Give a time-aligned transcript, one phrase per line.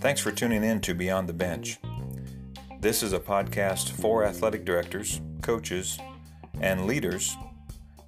[0.00, 1.78] Thanks for tuning in to Beyond the Bench.
[2.80, 5.98] This is a podcast for athletic directors, coaches,
[6.60, 7.36] and leaders,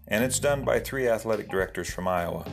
[0.07, 2.45] and it's done by three athletic directors from Iowa.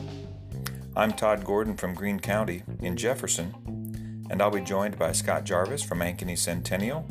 [0.96, 5.82] I'm Todd Gordon from Greene County in Jefferson, and I'll be joined by Scott Jarvis
[5.82, 7.06] from Ankeny Centennial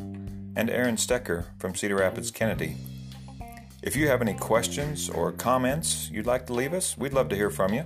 [0.55, 2.75] and Aaron Stecker from Cedar Rapids Kennedy.
[3.83, 7.35] If you have any questions or comments you'd like to leave us, we'd love to
[7.35, 7.83] hear from you.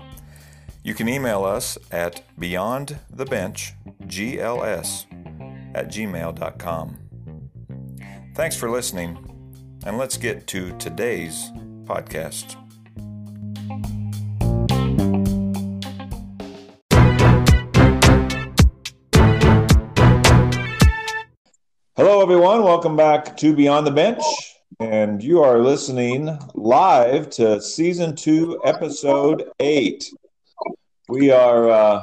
[0.84, 5.06] You can email us at beyondthebenchgls
[5.74, 6.98] at gmail.com.
[8.36, 9.18] Thanks for listening,
[9.86, 11.50] and let's get to today's
[11.86, 12.58] podcast.
[21.96, 22.64] Hello, everyone.
[22.64, 24.22] Welcome back to Beyond the Bench.
[24.80, 30.12] And you are listening live to season two, episode eight.
[31.08, 32.02] We are uh,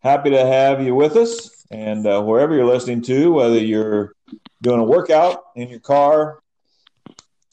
[0.00, 1.64] happy to have you with us.
[1.70, 4.14] And uh, wherever you're listening to, whether you're
[4.60, 6.40] doing a workout in your car,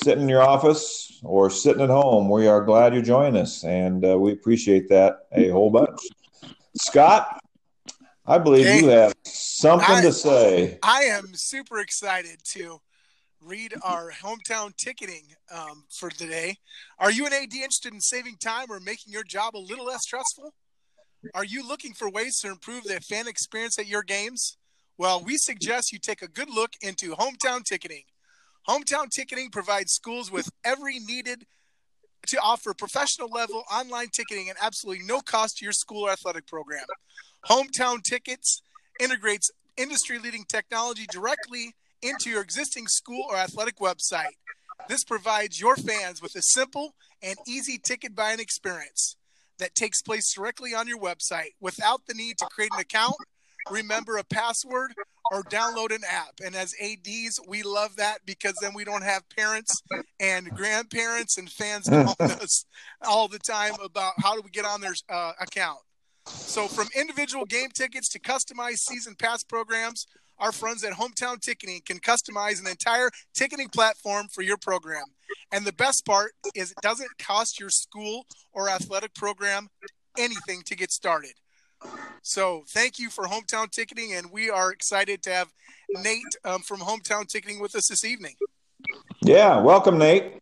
[0.02, 3.64] sitting in your office, or sitting at home, we are glad you're joining us.
[3.64, 6.00] And uh, we appreciate that a whole bunch.
[6.75, 7.40] Scott,
[8.25, 10.80] I believe hey, you have something I, to say.
[10.81, 12.81] I am super excited to
[13.42, 16.58] read our hometown ticketing um, for today.
[17.00, 20.04] Are you an AD interested in saving time or making your job a little less
[20.04, 20.54] stressful?
[21.34, 24.58] Are you looking for ways to improve the fan experience at your games?
[24.98, 28.04] Well, we suggest you take a good look into hometown ticketing.
[28.68, 31.46] Hometown ticketing provides schools with every needed
[32.28, 36.46] to offer professional level online ticketing at absolutely no cost to your school or athletic
[36.48, 36.86] program.
[37.46, 38.62] Hometown Tickets
[39.00, 44.36] integrates industry leading technology directly into your existing school or athletic website.
[44.88, 49.16] This provides your fans with a simple and easy ticket buying experience
[49.59, 53.16] that takes place directly on your website without the need to create an account,
[53.69, 54.94] remember a password,
[55.31, 56.40] or download an app.
[56.46, 59.81] And as ADs, we love that because then we don't have parents
[60.19, 62.66] and grandparents and fans calling us
[63.06, 65.79] all the time about how do we get on their uh, account.
[66.28, 70.08] So, from individual game tickets to customized season pass programs,
[70.40, 75.06] our friends at Hometown Ticketing can customize an entire ticketing platform for your program.
[75.52, 79.70] And the best part is it doesn't cost your school or athletic program
[80.18, 81.34] anything to get started.
[82.24, 85.53] So, thank you for Hometown Ticketing, and we are excited to have
[85.92, 88.34] Nate um, from Hometown Ticketing with us this evening.
[89.22, 90.42] Yeah, welcome, Nate.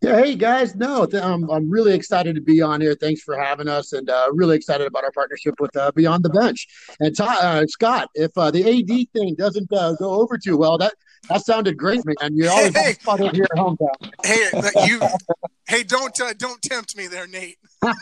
[0.00, 2.94] Yeah, hey guys, no, um, I'm really excited to be on here.
[2.94, 6.30] Thanks for having us, and uh, really excited about our partnership with uh, Beyond the
[6.30, 6.68] Bench.
[7.00, 10.94] And uh, Scott, if uh, the AD thing doesn't uh, go over too well, that
[11.28, 12.36] that sounded great, man.
[12.36, 13.88] You're always hey, fun here hometown.
[14.24, 14.48] Hey,
[14.86, 15.00] you,
[15.66, 17.58] hey, don't uh, don't tempt me there, Nate.
[17.82, 17.98] after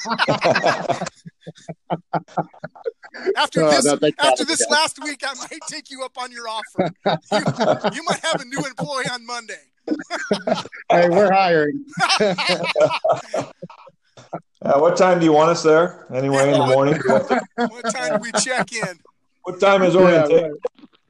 [3.65, 6.91] oh, this, no, after this last week, I might take you up on your offer.
[7.07, 7.15] You,
[7.95, 9.63] you might have a new employee on Monday
[10.91, 11.85] hey, we're hiring.
[12.21, 12.35] uh,
[14.79, 16.07] what time do you want us there?
[16.13, 17.01] Anyway, in the morning.
[17.57, 18.99] what time do we check in?
[19.43, 20.57] What time is orientation?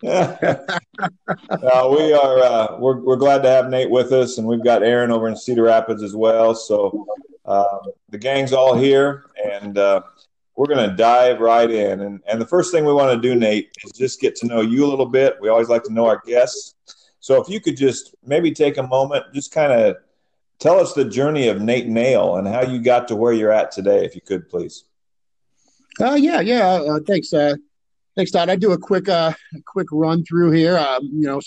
[0.02, 0.58] Yeah,
[1.28, 2.38] uh, we are.
[2.38, 5.36] Uh, we're we're glad to have Nate with us, and we've got Aaron over in
[5.36, 6.54] Cedar Rapids as well.
[6.54, 7.06] So
[7.46, 7.78] uh,
[8.10, 10.02] the gang's all here, and uh,
[10.54, 12.02] we're going to dive right in.
[12.02, 14.60] And and the first thing we want to do, Nate, is just get to know
[14.60, 15.36] you a little bit.
[15.40, 16.74] We always like to know our guests.
[17.26, 19.96] So if you could just maybe take a moment, just kind of
[20.60, 23.72] tell us the journey of Nate Nail and how you got to where you're at
[23.72, 24.84] today, if you could, please.
[26.00, 26.68] Uh, yeah, yeah.
[26.68, 27.56] Uh, thanks, uh,
[28.14, 28.48] thanks, Todd.
[28.48, 29.32] I do a quick, uh,
[29.64, 30.78] quick run through here.
[30.78, 31.40] Um, you know,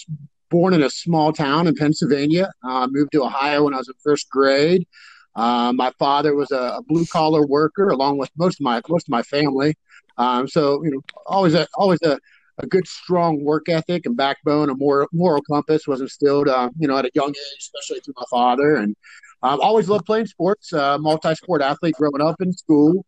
[0.49, 2.51] born in a small town in Pennsylvania.
[2.61, 4.85] Uh, moved to Ohio when I was in first grade.
[5.33, 9.07] Uh, my father was a, a blue collar worker, along with most of my most
[9.07, 9.75] of my family.
[10.17, 12.19] Um, so you know, always a always a
[12.59, 16.87] a good, strong work ethic and backbone, a moral, moral compass was instilled, uh, you
[16.87, 18.75] know, at a young age, especially through my father.
[18.75, 18.95] And
[19.41, 23.05] um, always loved playing sports, uh, multi-sport athlete growing up in school.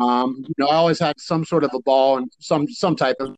[0.00, 3.16] Um, you know, I always had some sort of a ball and some some type
[3.20, 3.36] of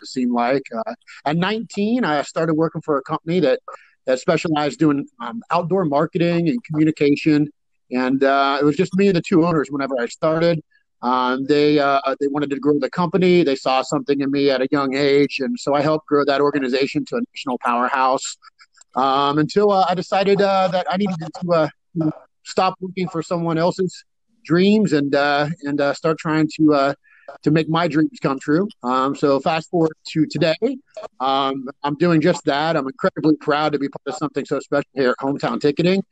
[0.00, 0.62] it seemed like.
[0.74, 0.94] Uh,
[1.26, 3.60] at 19, I started working for a company that
[4.06, 7.50] that specialized doing um, outdoor marketing and communication.
[7.90, 10.62] And uh, it was just me and the two owners whenever I started.
[11.02, 13.44] Um, they uh, they wanted to grow the company.
[13.44, 16.40] They saw something in me at a young age, and so I helped grow that
[16.40, 18.36] organization to a national powerhouse.
[18.96, 22.10] Um, until uh, I decided uh, that I needed to uh,
[22.44, 24.04] stop working for someone else's
[24.44, 26.94] dreams and uh, and uh, start trying to
[27.42, 28.68] to make my dreams come true.
[28.82, 30.56] Um, so fast forward to today,
[31.20, 32.76] um, I'm doing just that.
[32.76, 36.02] I'm incredibly proud to be part of something so special here at Hometown Ticketing.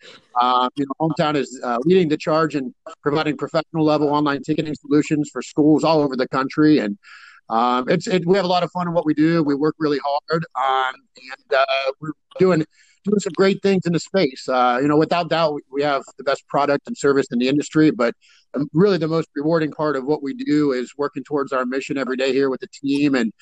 [0.41, 4.75] Uh, you know, Hometown is uh, leading the charge in providing professional level online ticketing
[4.75, 6.99] solutions for schools all over the country, and
[7.49, 9.43] um, it's it, we have a lot of fun in what we do.
[9.43, 12.65] We work really hard, um, and uh, we're doing
[13.07, 14.49] doing some great things in the space.
[14.49, 17.91] Uh, you know, without doubt, we have the best product and service in the industry.
[17.91, 18.15] But
[18.73, 22.17] really, the most rewarding part of what we do is working towards our mission every
[22.17, 23.15] day here with the team.
[23.15, 23.33] And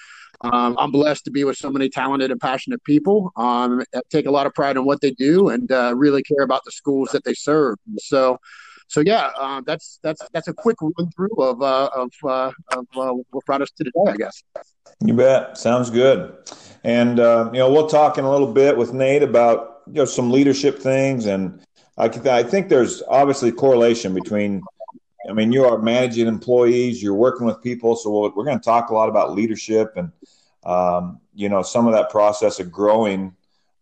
[0.41, 3.33] um, I'm blessed to be with so many talented and passionate people.
[3.37, 6.63] Um, take a lot of pride in what they do and uh, really care about
[6.65, 7.77] the schools that they serve.
[7.99, 8.39] So.
[8.87, 12.87] So yeah, uh, that's that's that's a quick run through of uh, of, uh, of
[12.95, 14.45] uh, what brought us to today, I guess.
[15.05, 15.59] You bet.
[15.59, 16.37] Sounds good.
[16.83, 20.05] And uh, you know, we'll talk in a little bit with Nate about you know
[20.05, 21.61] some leadership things, and
[21.97, 24.63] I, I think there's obviously correlation between.
[25.29, 28.65] I mean, you are managing employees, you're working with people, so we're, we're going to
[28.65, 30.13] talk a lot about leadership and
[30.65, 33.35] um, you know some of that process of growing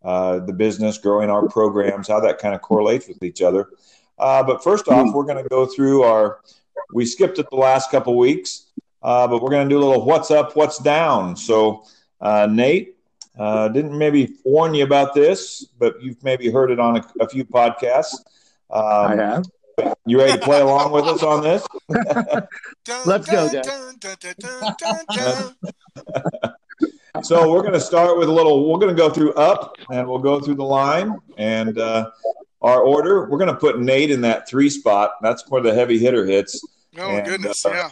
[0.03, 3.69] uh, the business, growing our programs, how that kind of correlates with each other.
[4.19, 6.39] Uh, but first off, we're going to go through our.
[6.93, 8.67] We skipped it the last couple weeks,
[9.03, 11.35] uh, but we're going to do a little what's up, what's down.
[11.35, 11.85] So,
[12.21, 12.95] uh, Nate,
[13.37, 17.27] uh, didn't maybe warn you about this, but you've maybe heard it on a, a
[17.27, 18.15] few podcasts.
[18.69, 19.45] Um, I have.
[20.05, 21.65] You ready to play along with us on this?
[23.05, 23.49] Let's go,
[25.09, 25.55] Todd.
[27.23, 28.71] so we're going to start with a little.
[28.71, 32.11] We're going to go through up, and we'll go through the line, and uh,
[32.61, 33.27] our order.
[33.29, 35.13] We're going to put Nate in that three spot.
[35.21, 36.61] That's where the heavy hitter hits.
[36.97, 37.89] Oh and, goodness, uh, yeah.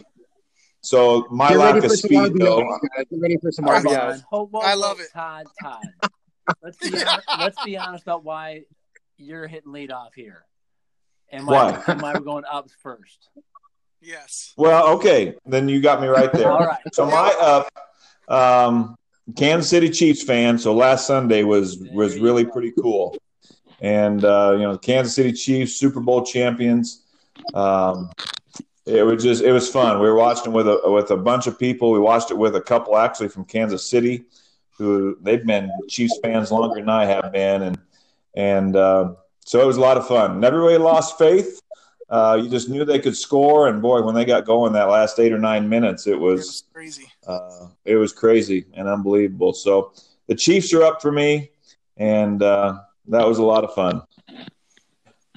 [0.81, 2.80] So my Get lack of speed, though.
[2.98, 4.24] Get ready for some RBIs.
[4.63, 5.07] I love it.
[5.13, 5.83] Todd, Todd.
[6.62, 8.63] Let's be honest, let's be honest about why
[9.18, 10.44] you're hitting lead off here,
[11.31, 11.94] and why, why?
[11.94, 13.30] why we're going up first.
[14.01, 14.54] Yes.
[14.57, 16.51] Well, okay, then you got me right there.
[16.51, 16.81] All right.
[16.94, 17.69] So my up,
[18.27, 18.95] um,
[19.38, 20.57] Kansas City Chiefs fan.
[20.57, 23.16] So last Sunday was was really pretty cool,
[23.80, 27.04] and uh, you know Kansas City Chiefs Super Bowl champions.
[27.54, 28.10] Um,
[28.86, 30.00] it was just it was fun.
[30.00, 31.92] We were watching with a with a bunch of people.
[31.92, 34.25] We watched it with a couple actually from Kansas City,
[34.78, 37.80] who they've been Chiefs fans longer than I have been, and
[38.36, 39.13] and uh,
[39.45, 40.39] so it was a lot of fun.
[40.39, 41.62] Never really lost faith.
[42.10, 45.18] Uh, you just knew they could score, and boy, when they got going that last
[45.19, 47.07] eight or nine minutes, it was, it was crazy.
[47.25, 49.54] Uh, it was crazy and unbelievable.
[49.54, 49.94] So
[50.27, 51.51] the Chiefs are up for me,
[51.95, 54.01] and uh, that was a lot of fun.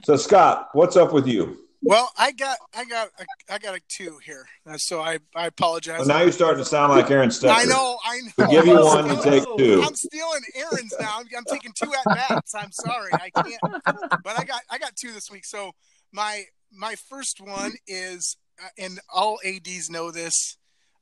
[0.02, 1.63] So Scott, what's up with you?
[1.86, 3.10] Well, I got, I got,
[3.50, 5.98] I got a two here, uh, so I, I apologize.
[5.98, 7.54] Well, now you're starting to sound like Aaron Stecker.
[7.54, 8.46] I know, I know.
[8.46, 9.82] We give you one to take two.
[9.84, 11.18] I'm stealing Aaron's now.
[11.18, 12.54] I'm, I'm taking two at bats.
[12.54, 13.84] I'm sorry, I can't.
[14.24, 15.44] But I got, I got two this week.
[15.44, 15.72] So
[16.10, 20.56] my, my first one is, uh, and all ads know this,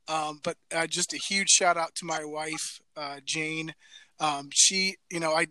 [0.09, 3.73] um, but uh, just a huge shout out to my wife, uh, Jane.
[4.19, 5.47] Um, she, you know, I,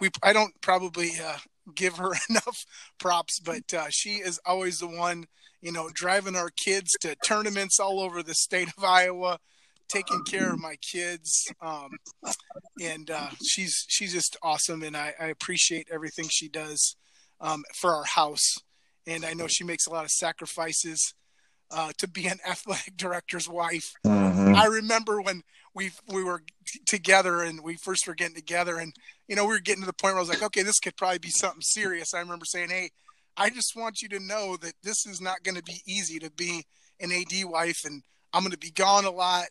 [0.00, 1.36] we, I don't probably uh,
[1.74, 2.64] give her enough
[2.98, 5.26] props, but uh, she is always the one,
[5.60, 9.38] you know, driving our kids to tournaments all over the state of Iowa,
[9.88, 11.90] taking care of my kids, um,
[12.82, 16.96] and uh, she's she's just awesome, and I, I appreciate everything she does
[17.40, 18.56] um, for our house,
[19.06, 21.14] and I know she makes a lot of sacrifices.
[21.74, 24.54] Uh, to be an athletic director's wife, mm-hmm.
[24.54, 25.42] I remember when
[25.74, 26.42] we we were
[26.86, 28.92] together and we first were getting together and
[29.32, 30.94] you know we were getting to the point where I was like okay this could
[30.94, 32.12] probably be something serious.
[32.12, 32.90] I remember saying hey
[33.34, 36.30] I just want you to know that this is not going to be easy to
[36.30, 36.66] be
[37.00, 38.02] an AD wife and
[38.34, 39.46] I'm going to be gone a lot.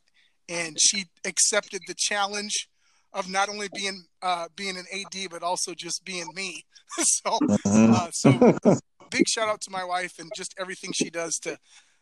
[0.47, 2.69] And she accepted the challenge
[3.11, 6.63] of not only being uh, being an AD but also just being me.
[7.03, 7.93] So mm-hmm.
[7.93, 8.77] uh, so
[9.09, 11.57] big shout out to my wife and just everything she does to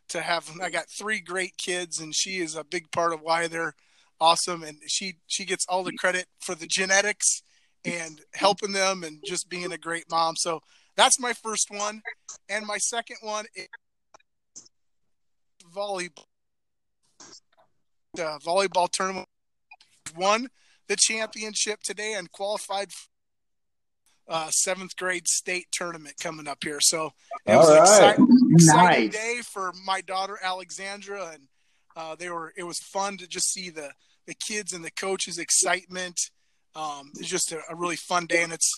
[0.09, 3.47] to have I got three great kids and she is a big part of why
[3.47, 3.75] they're
[4.19, 7.43] awesome, and she she gets all the credit for the genetics
[7.85, 10.35] and helping them and just being a great mom.
[10.35, 10.61] So
[10.95, 12.01] that's my first one,
[12.49, 13.67] and my second one is
[15.75, 16.25] volleyball.
[18.15, 19.27] The volleyball tournament
[20.15, 20.49] won
[20.87, 22.89] the championship today and qualified
[24.27, 26.79] uh, seventh grade state tournament coming up here.
[26.81, 27.11] So
[27.45, 29.13] it was an exciting, exciting nice.
[29.13, 31.47] day for my daughter Alexandra, and
[31.95, 32.53] uh, they were.
[32.55, 33.91] It was fun to just see the
[34.27, 36.19] the kids and the coaches' excitement.
[36.75, 38.71] Um, it's just a, a, really fun day, and it's.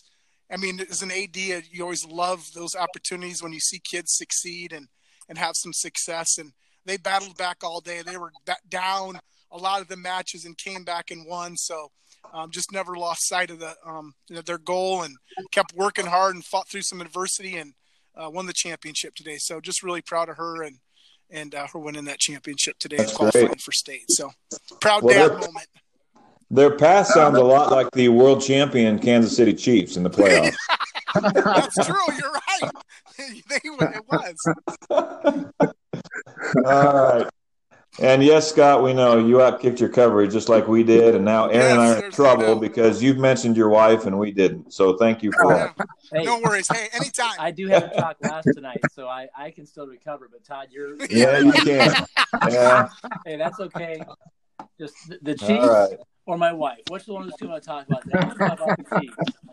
[0.51, 4.73] I mean, as an AD, you always love those opportunities when you see kids succeed
[4.73, 4.87] and
[5.29, 6.37] and have some success.
[6.37, 6.51] And
[6.85, 8.01] they battled back all day.
[8.01, 8.31] They were
[8.67, 9.19] down
[9.51, 11.55] a lot of the matches and came back and won.
[11.55, 11.91] So
[12.33, 15.15] um, just never lost sight of the um, their goal and
[15.51, 17.73] kept working hard and fought through some adversity and
[18.15, 19.37] uh, won the championship today.
[19.37, 20.77] So just really proud of her and
[21.29, 23.61] and uh, her winning that championship today and qualifying great.
[23.61, 24.09] for state.
[24.09, 24.31] So
[24.79, 25.67] proud well, dad moment.
[26.51, 30.53] Their pass sounds a lot like the world champion Kansas City Chiefs in the playoffs.
[31.45, 31.95] That's true.
[32.19, 32.71] You're right.
[33.49, 34.35] they, it was.
[36.65, 37.27] All right.
[37.99, 41.47] And yes, Scott, we know you outkicked your coverage just like we did, and now
[41.47, 44.73] Aaron yes, and I are in trouble because you've mentioned your wife and we didn't.
[44.73, 45.75] So thank you for that.
[46.11, 46.67] Hey, no worries.
[46.69, 47.35] Hey, anytime.
[47.39, 50.29] I do have a talk last tonight, so I, I can still recover.
[50.29, 52.05] But Todd, you're yeah, you can.
[52.49, 52.89] Yeah.
[53.25, 54.01] Hey, that's okay.
[54.77, 55.97] Just the, the Chiefs right.
[56.25, 56.79] Or my wife.
[56.89, 58.03] Which one of the two want to talk about?
[58.05, 58.37] That?
[58.37, 59.03] Talk about.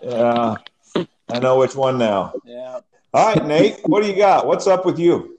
[0.03, 2.33] Yeah, I know which one now.
[2.45, 2.81] Yeah.
[3.15, 4.47] All right, Nate, what do you got?
[4.47, 5.39] What's up with you?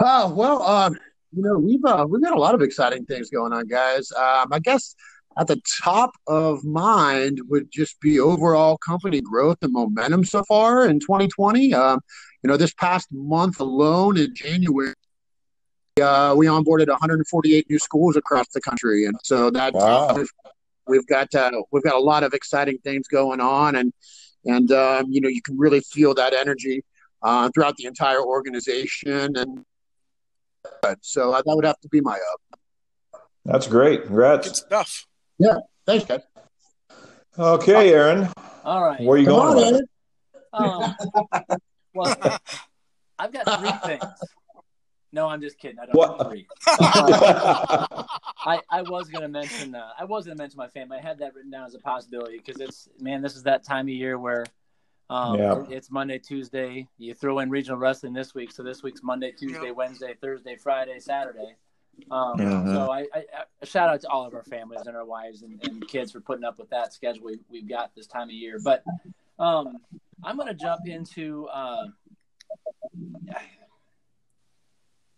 [0.00, 0.96] Oh well, um,
[1.32, 4.12] you know, we've uh, we've got a lot of exciting things going on, guys.
[4.12, 4.94] Um, I guess
[5.38, 10.86] at the top of mind would just be overall company growth and momentum so far
[10.86, 11.74] in 2020.
[11.74, 12.00] Um,
[12.42, 14.94] you know, this past month alone in January,
[16.00, 20.14] uh, we onboarded 148 new schools across the country, and so that wow.
[20.14, 20.30] we've,
[20.86, 23.92] we've, got uh, we've got a lot of exciting things going on, and
[24.44, 26.84] and um, you know, you can really feel that energy
[27.22, 29.64] uh, throughout the entire organization and
[31.00, 32.60] so uh, that would have to be my up.
[33.44, 34.04] That's great.
[34.04, 34.48] Congrats.
[34.48, 35.06] Good stuff.
[35.38, 35.58] Yeah.
[35.86, 36.20] Thanks, guys.
[37.38, 38.28] Okay, Aaron.
[38.64, 39.00] All right.
[39.00, 39.86] Where are you Come going?
[40.52, 40.94] On,
[41.48, 41.58] um,
[41.94, 42.38] well,
[43.18, 44.04] I've got three things.
[45.16, 45.78] No, I'm just kidding.
[45.78, 46.18] I don't what?
[46.18, 46.46] have three.
[46.66, 50.98] I, I was gonna mention uh, I was gonna mention my family.
[50.98, 53.86] I had that written down as a possibility because it's man, this is that time
[53.86, 54.44] of year where
[55.08, 55.64] um, yeah.
[55.70, 56.86] It's Monday, Tuesday.
[56.98, 60.98] You throw in regional wrestling this week, so this week's Monday, Tuesday, Wednesday, Thursday, Friday,
[60.98, 61.54] Saturday.
[62.10, 62.74] Um, mm-hmm.
[62.74, 63.24] So I, I,
[63.62, 66.20] I, shout out to all of our families and our wives and, and, kids for
[66.20, 68.58] putting up with that schedule we, we've got this time of year.
[68.62, 68.84] But
[69.38, 69.78] um,
[70.22, 71.86] I'm going to jump into uh,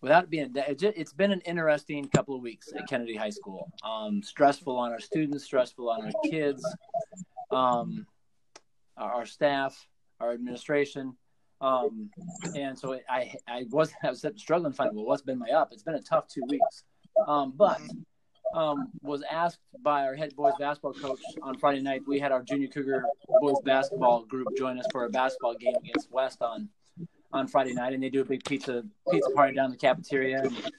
[0.00, 3.70] without being it's been an interesting couple of weeks at Kennedy High School.
[3.84, 6.64] Um, stressful on our students, stressful on our kids.
[7.50, 8.06] Um,
[8.98, 9.86] our staff,
[10.20, 11.16] our administration.
[11.60, 12.10] Um,
[12.56, 15.70] and so I, I was, I was struggling to find, well, what's been my up?
[15.72, 16.84] It's been a tough two weeks.
[17.26, 17.80] Um, but,
[18.54, 22.02] um, was asked by our head boys basketball coach on Friday night.
[22.06, 23.04] We had our junior Cougar
[23.40, 26.68] boys basketball group join us for a basketball game against West on,
[27.32, 27.92] on Friday night.
[27.92, 30.42] And they do a big pizza, pizza party down in the cafeteria.
[30.42, 30.70] And,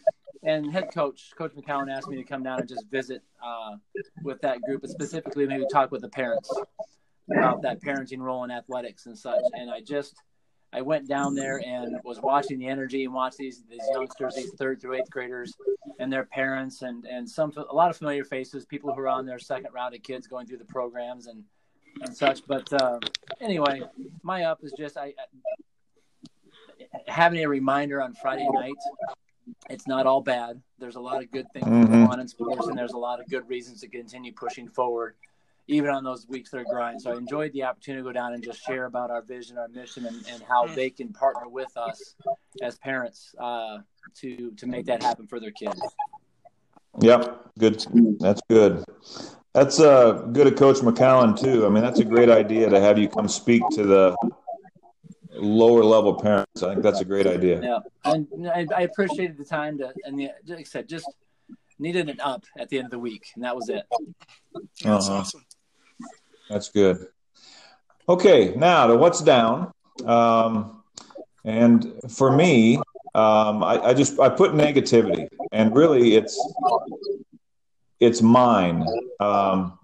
[0.44, 3.76] and head coach, Coach McCowan asked me to come down and just visit, uh,
[4.24, 6.50] with that group and specifically maybe talk with the parents
[7.32, 9.42] about that parenting role in athletics and such.
[9.54, 10.16] And I just
[10.72, 14.52] I went down there and was watching the energy and watched these these youngsters, these
[14.54, 15.56] third through eighth graders,
[16.00, 19.26] and their parents, and and some a lot of familiar faces, people who are on
[19.26, 21.44] their second round of kids going through the programs and
[22.02, 22.46] and such.
[22.46, 23.00] But uh,
[23.42, 23.82] anyway,
[24.22, 25.14] my up is just I
[27.08, 28.74] having a reminder on Friday night.
[29.70, 30.62] It's not all bad.
[30.78, 31.92] There's a lot of good things mm-hmm.
[31.92, 35.16] going on in sports, and there's a lot of good reasons to continue pushing forward
[35.70, 37.00] even on those weeks that are grind.
[37.00, 39.68] So I enjoyed the opportunity to go down and just share about our vision, our
[39.68, 42.16] mission, and, and how they can partner with us
[42.62, 43.78] as parents uh,
[44.16, 45.80] to to make that happen for their kids.
[47.02, 47.86] Yep, good.
[48.20, 48.84] That's good.
[49.54, 51.66] That's uh, good of Coach McCowan too.
[51.66, 54.16] I mean, that's a great idea to have you come speak to the
[55.42, 56.64] lower level parents.
[56.64, 57.62] I think that's a great idea.
[57.62, 61.08] Yeah, and I, I appreciated the time to, and the, like I said, just
[61.80, 63.84] needed an up at the end of the week, and that was it.
[64.84, 65.20] That's uh-huh.
[65.20, 65.46] awesome.
[66.50, 67.08] That's good.
[68.08, 69.72] Okay, now to what's down.
[70.06, 70.84] Um,
[71.46, 72.78] and for me,
[73.16, 76.38] um, I, I, just I put negativity, and really it's
[78.00, 78.86] it's mine.
[79.20, 79.78] Um,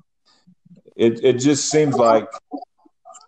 [0.96, 2.28] it it just seems like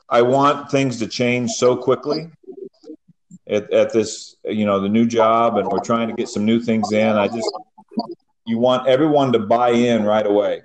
[0.09, 2.29] I want things to change so quickly
[3.47, 6.59] at, at this you know the new job, and we're trying to get some new
[6.59, 7.09] things in.
[7.09, 7.51] I just
[8.45, 10.61] you want everyone to buy in right away.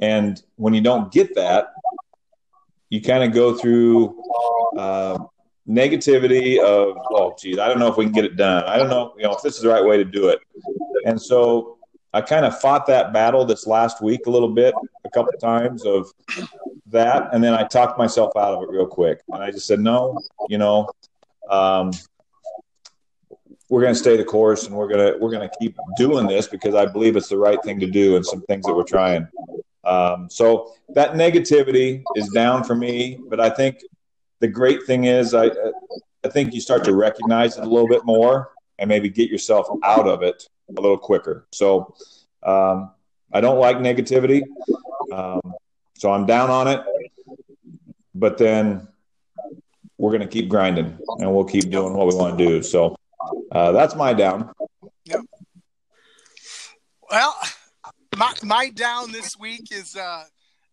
[0.00, 1.68] And when you don't get that,
[2.88, 4.20] you kind of go through
[4.76, 5.18] uh,
[5.68, 8.64] negativity of, oh, geez, I don't know if we can get it done.
[8.64, 10.40] I don't know, you know, if this is the right way to do it.
[11.06, 11.78] And so
[12.12, 14.74] I kind of fought that battle this last week a little bit,
[15.04, 16.12] a couple of times of
[16.92, 19.20] that, and then I talked myself out of it real quick.
[19.28, 20.18] And I just said, no,
[20.48, 20.88] you know,
[21.50, 21.90] um,
[23.68, 26.74] we're going to stay the course, and we're gonna we're gonna keep doing this because
[26.74, 29.26] I believe it's the right thing to do, and some things that we're trying.
[29.84, 33.80] Um, so that negativity is down for me, but I think
[34.40, 35.50] the great thing is I
[36.24, 39.66] I think you start to recognize it a little bit more and maybe get yourself
[39.82, 41.46] out of it a little quicker.
[41.52, 41.94] So
[42.42, 42.90] um,
[43.32, 44.42] I don't like negativity,
[45.12, 45.54] um,
[46.02, 46.80] so I'm down on it.
[48.12, 48.88] But then
[49.98, 52.60] we're going to keep grinding and we'll keep doing what we want to do.
[52.60, 52.96] So
[53.52, 54.50] Uh, that's my down.
[55.04, 55.20] Yep.
[57.08, 57.34] Well,
[58.16, 60.24] my my down this week is, uh,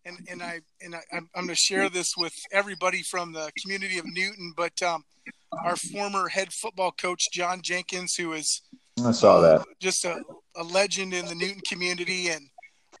[0.04, 3.52] and and I and I, I'm, I'm going to share this with everybody from the
[3.60, 5.04] community of Newton, but um,
[5.64, 8.62] our former head football coach John Jenkins, who is
[9.04, 10.20] I saw that just a,
[10.56, 12.49] a legend in the Newton community, and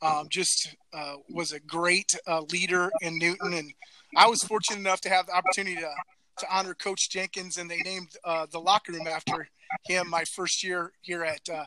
[0.02, 3.54] um, just uh, was a great uh, leader in Newton.
[3.54, 3.72] And
[4.16, 5.90] I was fortunate enough to have the opportunity to
[6.40, 9.48] to honor Coach Jenkins, and they named uh, the locker room after
[9.86, 11.64] him my first year here at uh,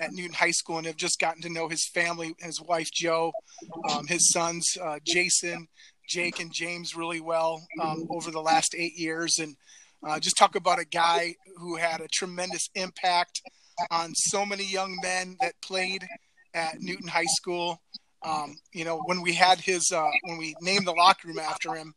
[0.00, 3.32] at Newton High School, and have just gotten to know his family, his wife Joe,
[3.90, 5.68] um, his sons uh, Jason,
[6.08, 9.56] Jake, and James really well um, over the last eight years, and
[10.06, 13.42] uh, just talk about a guy who had a tremendous impact
[13.90, 16.06] on so many young men that played
[16.54, 17.82] at Newton High School.
[18.22, 21.74] Um, you know, when we had his, uh, when we named the locker room after
[21.74, 21.94] him,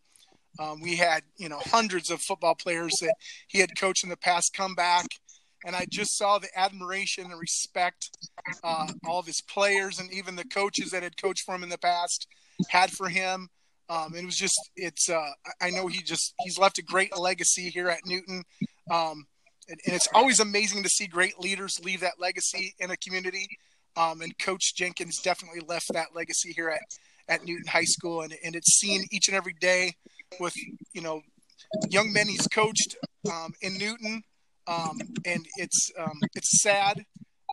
[0.59, 3.15] um, we had, you know, hundreds of football players that
[3.47, 5.05] he had coached in the past come back.
[5.65, 8.09] And I just saw the admiration and respect
[8.63, 11.69] uh, all of his players and even the coaches that had coached for him in
[11.69, 12.27] the past
[12.69, 13.49] had for him.
[13.89, 17.69] Um, it was just, it's, uh, I know he just, he's left a great legacy
[17.69, 18.43] here at Newton.
[18.91, 19.27] Um,
[19.69, 23.47] and, and, it's always amazing to see great leaders leave that legacy in a community.
[23.97, 26.81] Um, and Coach Jenkins definitely left that legacy here at,
[27.27, 29.95] at Newton High School, and, and it's seen each and every day
[30.39, 30.53] with
[30.93, 31.21] you know
[31.89, 32.95] young men he's coached
[33.31, 34.21] um, in Newton,
[34.67, 37.03] um, and it's um, it's sad.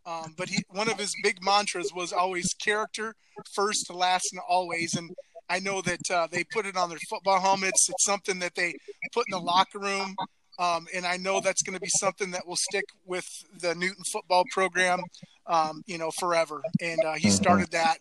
[0.07, 3.15] Um, but he one of his big mantras was always character
[3.55, 4.95] first, last, and always.
[4.95, 5.11] And
[5.49, 7.89] I know that uh, they put it on their football helmets.
[7.89, 8.75] It's something that they
[9.13, 10.15] put in the locker room.
[10.59, 13.27] Um, and I know that's going to be something that will stick with
[13.61, 15.01] the Newton football program,
[15.47, 16.63] um, you know, forever.
[16.81, 17.31] And uh, he mm-hmm.
[17.31, 17.99] started that,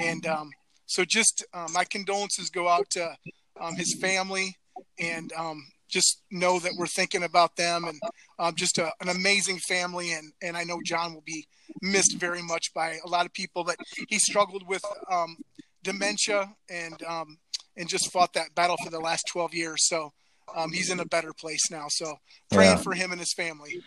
[0.00, 0.50] and um,
[0.86, 3.14] so just uh, my condolences go out to
[3.60, 4.56] um, his family,
[4.98, 8.00] and um, just know that we're thinking about them, and
[8.38, 10.12] um, just a, an amazing family.
[10.12, 11.46] And and I know John will be
[11.82, 13.76] missed very much by a lot of people, but
[14.08, 14.82] he struggled with
[15.82, 17.02] dementia and
[17.76, 19.88] and just fought that battle for the last 12 years.
[19.88, 20.12] So
[20.56, 21.86] um, he's in a better place now.
[21.88, 22.14] So
[22.52, 22.82] praying yeah.
[22.82, 23.82] for him and his family.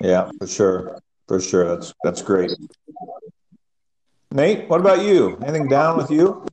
[0.00, 1.64] Yeah, for sure, for sure.
[1.68, 2.50] That's that's great.
[4.30, 5.38] Nate, what about you?
[5.42, 6.46] Anything down with you?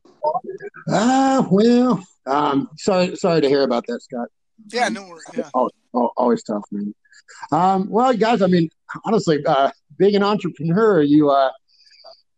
[0.88, 4.28] Ah, uh, well, um, sorry, sorry to hear about that, Scott.
[4.72, 5.24] Yeah, no worries.
[5.36, 5.50] Yeah.
[5.52, 6.94] Always, always tough, man.
[7.52, 8.70] Um, well, guys, I mean,
[9.04, 11.50] honestly, uh, being an entrepreneur, you uh,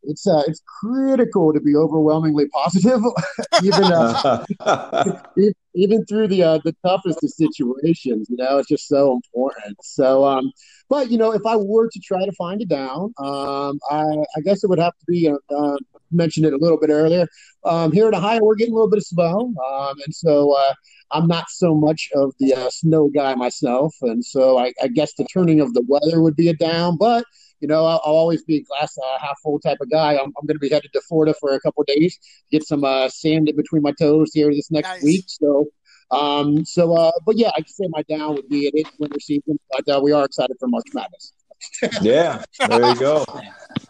[0.08, 3.00] it's uh, it's critical to be overwhelmingly positive,
[3.62, 4.44] even uh,
[5.74, 8.28] even through the uh, the toughest of situations.
[8.30, 9.76] You know, it's just so important.
[9.82, 10.50] So, um,
[10.88, 14.04] but you know, if I were to try to find it down, um, I,
[14.36, 15.28] I guess it would have to be.
[15.28, 15.76] Uh, uh,
[16.10, 17.26] mentioned it a little bit earlier.
[17.64, 20.72] Um, here in Ohio, we're getting a little bit of snow, um, and so uh,
[21.12, 25.12] I'm not so much of the uh, snow guy myself, and so I, I guess
[25.18, 27.26] the turning of the weather would be a down, but
[27.60, 30.12] you know, I'll, I'll always be a glass uh, half full type of guy.
[30.14, 32.18] I'm, I'm going to be headed to Florida for a couple days,
[32.50, 35.02] get some uh, sand in between my toes here this next nice.
[35.02, 35.24] week.
[35.26, 35.66] So,
[36.10, 39.20] um, so, uh, but yeah, I can say my down would be it is winter
[39.20, 41.32] season, but uh, we are excited for March Madness.
[42.02, 43.24] yeah, there you go.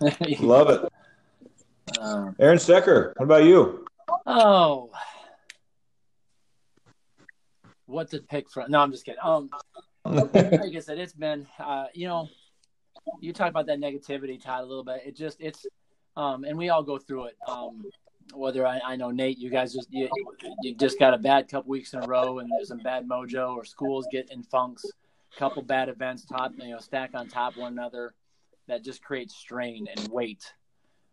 [0.40, 2.00] Love it.
[2.00, 3.86] Um, Aaron Stecker, what about you?
[4.26, 4.90] Oh,
[7.86, 8.70] what to pick from?
[8.70, 9.20] No, I'm just kidding.
[9.22, 9.50] Um,
[10.04, 12.28] like I said, it's been, uh, you know,
[13.20, 15.02] you talk about that negativity, Todd, a little bit.
[15.04, 15.66] It just it's
[16.16, 17.36] um, and we all go through it.
[17.46, 17.84] Um,
[18.34, 20.08] whether I, I know Nate, you guys just you,
[20.62, 23.54] you just got a bad couple weeks in a row, and there's some bad mojo,
[23.54, 24.84] or schools get in funks,
[25.36, 28.14] couple bad events, top you know stack on top one another,
[28.66, 30.52] that just creates strain and weight.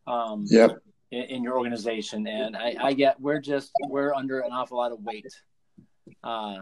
[0.08, 0.77] Um, yep.
[1.12, 4.91] In, in your organization, and I, I get we're just we're under an awful lot
[4.91, 5.27] of weight.
[6.23, 6.58] Uh,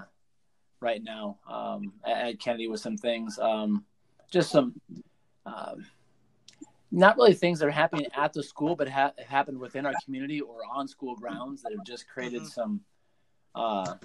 [0.84, 3.84] right now um, at, Kennedy with some things, um,
[4.32, 4.74] just some
[5.46, 5.86] um,
[6.92, 10.42] not really things that are happening at the school, but ha- happened within our community
[10.42, 12.48] or on school grounds that have just created mm-hmm.
[12.48, 12.82] some
[13.56, 13.96] uh,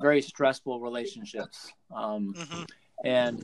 [0.00, 1.72] very stressful relationships.
[1.94, 2.62] Um, mm-hmm.
[3.04, 3.42] And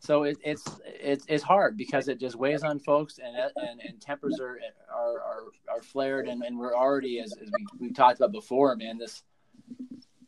[0.00, 4.00] so it, it's it's it's hard because it just weighs on folks, and and, and
[4.00, 4.58] tempers are
[4.90, 8.76] are are, are flared, and, and we're already as, as we we talked about before,
[8.76, 8.98] man.
[8.98, 9.22] This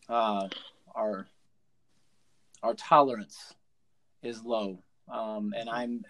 [0.08, 0.48] uh,
[0.94, 1.26] our
[2.62, 3.54] our tolerance
[4.22, 6.04] is low um, and I'm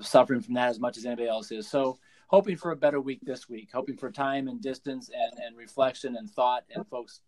[0.00, 1.68] suffering from that as much as anybody else is.
[1.68, 5.56] So, hoping for a better week this week, hoping for time and distance and, and
[5.56, 7.20] reflection and thought, and folks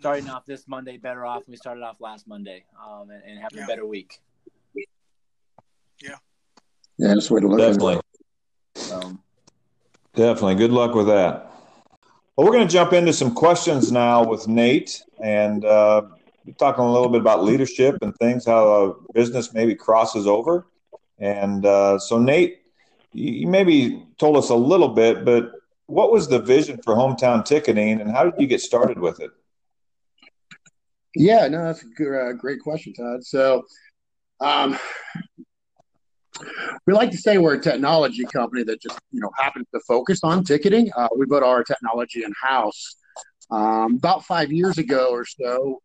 [0.00, 3.40] starting off this Monday better off than we started off last Monday, um, and, and,
[3.40, 3.64] having yeah.
[3.64, 4.20] a better week.
[6.02, 6.16] Yeah.
[6.98, 8.00] Yeah, that's the way to look Definitely.
[8.92, 9.20] Um,
[10.14, 10.54] Definitely.
[10.56, 11.50] Good luck with that.
[12.36, 16.02] Well, we're going to jump into some questions now with Nate, and uh,
[16.58, 20.66] talking a little bit about leadership and things, how business maybe crosses over.
[21.18, 22.62] And uh, so, Nate,
[23.12, 25.52] you maybe told us a little bit, but
[25.86, 29.30] what was the vision for hometown ticketing and how did you get started with it?
[31.14, 33.24] Yeah, no, that's a good, uh, great question, Todd.
[33.24, 33.64] So,
[34.40, 34.76] um,
[36.86, 40.20] we like to say we're a technology company that just you know happens to focus
[40.24, 40.90] on ticketing.
[40.96, 42.96] Uh, we put our technology in house.
[43.50, 45.80] Um, about five years ago or so,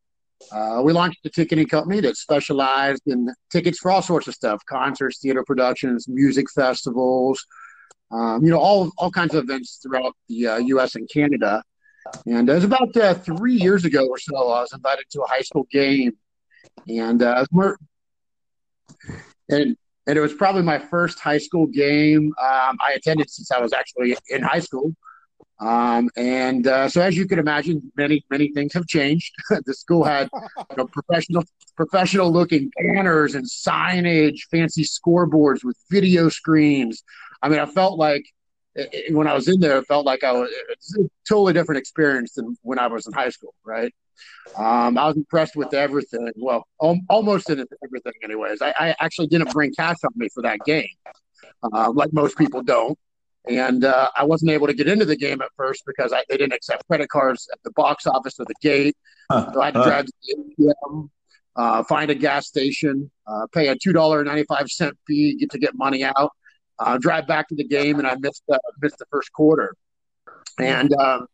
[0.51, 4.63] uh, we launched a ticketing company that specialized in tickets for all sorts of stuff:
[4.65, 7.45] concerts, theater productions, music festivals,
[8.11, 10.95] um, you know, all all kinds of events throughout the uh, U.S.
[10.95, 11.63] and Canada.
[12.25, 14.35] And it was about uh, three years ago or so.
[14.35, 16.13] I was invited to a high school game,
[16.87, 17.45] and uh,
[19.49, 23.59] and and it was probably my first high school game um, I attended since I
[23.59, 24.95] was actually in high school.
[25.59, 29.33] Um, and uh, so, as you can imagine, many many things have changed.
[29.65, 31.43] the school had you know, professional
[31.75, 37.03] professional looking banners and signage, fancy scoreboards with video screens.
[37.41, 38.23] I mean, I felt like
[39.11, 40.49] when I was in there, it felt like I was
[40.97, 43.93] a totally different experience than when I was in high school, right?
[44.57, 46.31] Um, I was impressed with everything.
[46.35, 48.61] Well, al- almost in everything, anyways.
[48.61, 50.89] I, I, actually didn't bring cash on me for that game,
[51.63, 52.97] uh, like most people don't.
[53.49, 56.37] And uh, I wasn't able to get into the game at first because I, they
[56.37, 58.95] didn't accept credit cards at the box office or the gate.
[59.31, 61.09] So I had to drive to the ATM,
[61.55, 65.51] uh, find a gas station, uh, pay a two dollar ninety five cent fee get
[65.51, 66.31] to get money out
[66.79, 69.75] uh, drive back to the game, and I missed uh, missed the first quarter.
[70.57, 71.27] And um,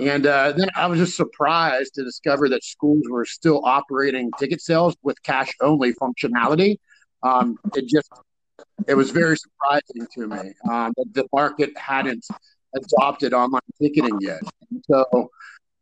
[0.00, 4.60] and uh, then I was just surprised to discover that schools were still operating ticket
[4.60, 6.76] sales with cash only functionality.
[7.22, 8.08] Um, it just
[8.86, 12.24] it was very surprising to me um, that the market hadn't
[12.74, 14.40] adopted online ticketing yet.
[14.70, 15.30] And so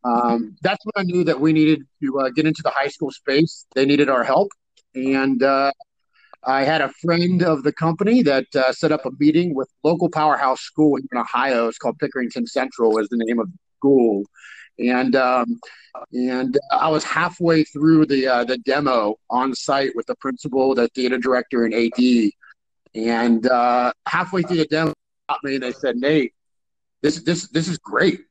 [0.03, 3.11] um, that's when I knew that we needed to uh, get into the high school
[3.11, 3.65] space.
[3.75, 4.49] They needed our help,
[4.95, 5.71] and uh,
[6.45, 10.09] I had a friend of the company that uh, set up a meeting with local
[10.09, 11.67] powerhouse school in Ohio.
[11.67, 14.23] It's called Pickerington Central, is the name of the school,
[14.77, 15.59] and um,
[16.11, 20.89] and I was halfway through the uh, the demo on site with the principal, the
[20.89, 22.31] theater director, and AD,
[22.95, 24.93] and uh, halfway through the demo,
[25.43, 26.33] me and they said, "Nate,
[27.01, 28.21] this this this is great.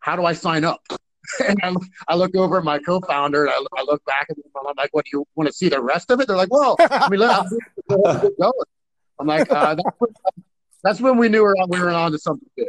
[0.00, 0.80] How do I sign up?"
[1.46, 1.74] and I,
[2.08, 4.74] I look over at my co-founder and I, I look back at them and I'm
[4.76, 6.28] like, what do you want to see the rest of it?
[6.28, 7.54] They're like, well, I mean, let, us
[7.88, 8.52] going.
[9.18, 10.10] I'm like, uh, that's, when,
[10.82, 12.66] that's when we knew we were, we were on to something big.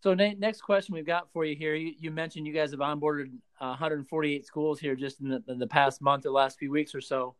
[0.00, 1.74] So Nate, next question we've got for you here.
[1.74, 5.58] You, you mentioned you guys have onboarded uh, 148 schools here just in the, in
[5.58, 7.34] the, past month or last few weeks or so.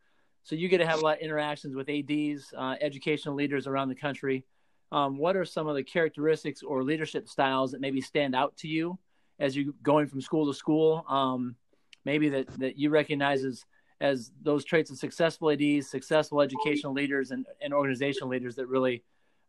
[0.49, 3.89] So you get to have a lot of interactions with ads, uh, educational leaders around
[3.89, 4.45] the country
[4.91, 8.69] um, what are some of the characteristics or leadership styles that maybe stand out to
[8.69, 8.99] you
[9.39, 11.05] as you're going from school to school?
[11.09, 11.57] Um,
[12.05, 13.65] maybe that that you recognize as
[14.01, 19.03] as those traits of successful ads, successful educational leaders, and, and organizational leaders that really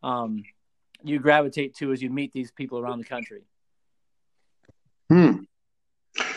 [0.03, 0.43] um,
[1.03, 3.43] you gravitate to as you meet these people around the country.
[5.09, 5.43] Hmm.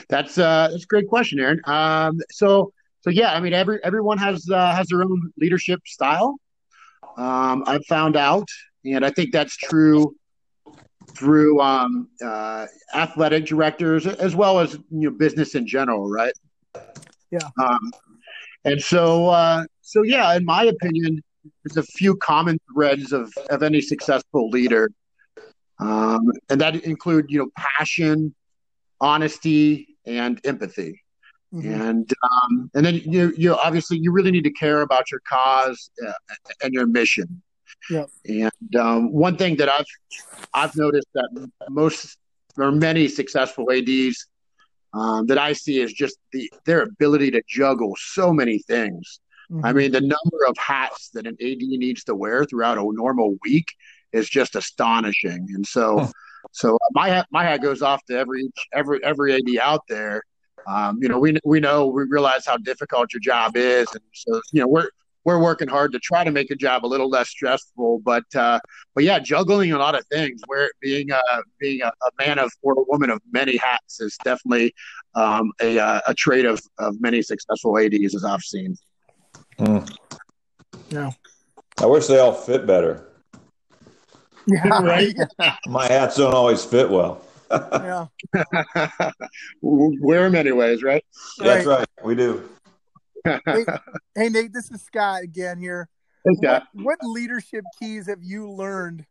[0.09, 1.61] That's uh, that's a great question, Aaron.
[1.65, 2.73] Um, so
[3.03, 6.37] so yeah, I mean, every everyone has uh, has their own leadership style.
[7.17, 8.49] Um, I've found out
[8.85, 10.15] and I think that's true
[11.15, 16.33] through um, uh, athletic directors as well as you know business in general, right?
[17.31, 17.49] Yeah.
[17.63, 17.93] Um,
[18.65, 21.23] and so, uh, so yeah, in my opinion,
[21.65, 24.91] there's a few common threads of of any successful leader,
[25.81, 28.35] um, and that include you know passion,
[29.01, 31.02] honesty, and empathy.
[31.53, 31.83] Mm-hmm.
[31.83, 35.91] And um, and then you you obviously you really need to care about your cause
[36.07, 36.13] uh,
[36.63, 37.43] and your mission.
[37.91, 38.07] Yeah.
[38.27, 39.85] And um, one thing that I've
[40.55, 42.17] I've noticed that most
[42.57, 44.27] or many successful ads
[44.95, 49.21] um, that I see is just the their ability to juggle so many things.
[49.51, 49.67] Mm-hmm.
[49.67, 53.37] I mean, the number of hats that an AD needs to wear throughout a normal
[53.45, 53.75] week
[54.13, 55.47] is just astonishing.
[55.55, 56.11] And so,
[56.53, 60.23] so my hat, my hat goes off to every every every AD out there.
[60.67, 64.41] Um, you know, we we know we realize how difficult your job is, and so
[64.53, 64.89] you know we're
[65.25, 68.01] we're working hard to try to make a job a little less stressful.
[68.05, 68.61] But uh,
[68.95, 70.41] but yeah, juggling a lot of things.
[70.47, 71.21] Where being a
[71.61, 74.75] being a, a man of or a woman of many hats is definitely
[75.15, 78.77] um, a uh, a trait of of many successful ads as I've seen.
[79.59, 79.97] Mm.
[80.91, 81.11] Yeah,
[81.79, 83.07] I wish they all fit better.
[84.47, 85.15] Yeah, right.
[85.67, 87.23] My hats don't always fit well.
[87.53, 88.07] Yeah,
[89.61, 91.05] wear them anyways, right?
[91.39, 91.87] That's right.
[92.05, 92.49] We do
[93.25, 93.41] hey,
[94.15, 95.89] hey, Nate, this is Scott again here.
[96.25, 96.69] Hey, Scott.
[96.73, 99.07] What, what leadership keys have you learned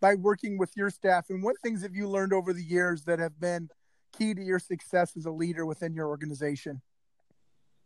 [0.00, 3.18] by working with your staff, and what things have you learned over the years that
[3.18, 3.68] have been
[4.16, 6.80] key to your success as a leader within your organization?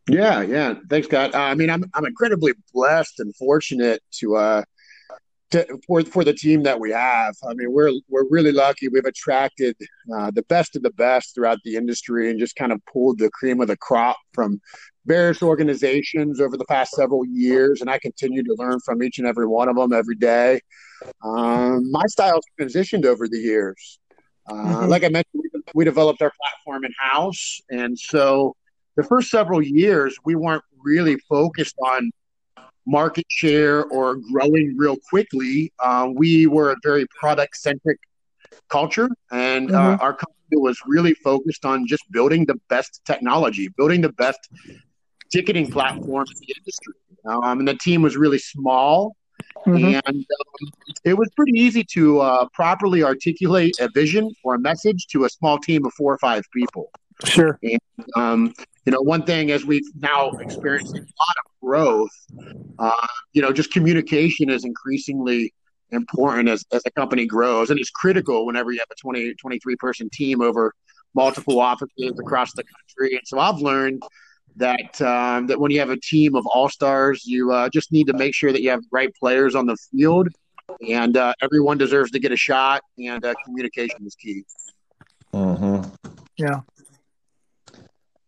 [0.07, 0.75] Yeah, yeah.
[0.89, 1.33] Thanks, Scott.
[1.33, 4.63] Uh, I mean, I'm I'm incredibly blessed and fortunate to uh
[5.53, 7.35] to, for for the team that we have.
[7.47, 8.87] I mean, we're we're really lucky.
[8.87, 9.75] We've attracted
[10.13, 13.29] uh, the best of the best throughout the industry, and just kind of pulled the
[13.29, 14.59] cream of the crop from
[15.05, 17.81] various organizations over the past several years.
[17.81, 20.59] And I continue to learn from each and every one of them every day.
[21.23, 23.99] Um, my style's transitioned over the years.
[24.49, 24.89] Uh, mm-hmm.
[24.89, 25.43] Like I mentioned,
[25.75, 28.55] we developed our platform in house, and so
[28.95, 32.11] the first several years we weren't really focused on
[32.85, 35.71] market share or growing real quickly.
[35.79, 37.99] Uh, we were a very product centric
[38.69, 40.01] culture, and uh, mm-hmm.
[40.01, 44.49] uh, our company was really focused on just building the best technology, building the best
[45.31, 46.93] ticketing platform in the industry.
[47.25, 49.15] Um, and the team was really small.
[49.65, 49.99] Mm-hmm.
[50.05, 50.71] And um,
[51.03, 55.29] it was pretty easy to uh, properly articulate a vision or a message to a
[55.29, 56.91] small team of four or five people.
[57.25, 57.59] Sure.
[57.63, 57.79] And,
[58.15, 58.53] um,
[58.85, 62.11] you know, one thing as we've now experienced a lot of growth,
[62.79, 65.53] uh, you know, just communication is increasingly
[65.91, 67.69] important as, as a company grows.
[67.69, 70.73] And it's critical whenever you have a 20, 23 person team over
[71.13, 73.15] multiple offices across the country.
[73.15, 74.03] And so I've learned
[74.55, 78.07] that um, that when you have a team of all stars, you uh, just need
[78.07, 80.29] to make sure that you have the right players on the field,
[80.87, 82.81] and uh, everyone deserves to get a shot.
[82.97, 84.43] And uh, communication is key.
[85.33, 85.89] Mm-hmm.
[86.37, 86.61] Yeah.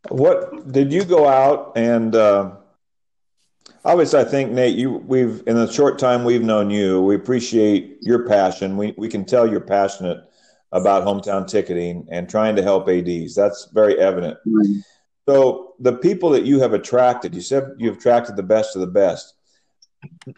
[0.09, 2.15] What did you go out and?
[2.15, 2.51] Uh,
[3.83, 7.97] obviously, I think Nate, you we've in the short time we've known you, we appreciate
[8.01, 8.77] your passion.
[8.77, 10.23] We we can tell you're passionate
[10.71, 13.35] about hometown ticketing and trying to help ads.
[13.35, 14.37] That's very evident.
[14.45, 14.79] Mm-hmm.
[15.27, 18.87] So the people that you have attracted, you said you've attracted the best of the
[18.87, 19.33] best.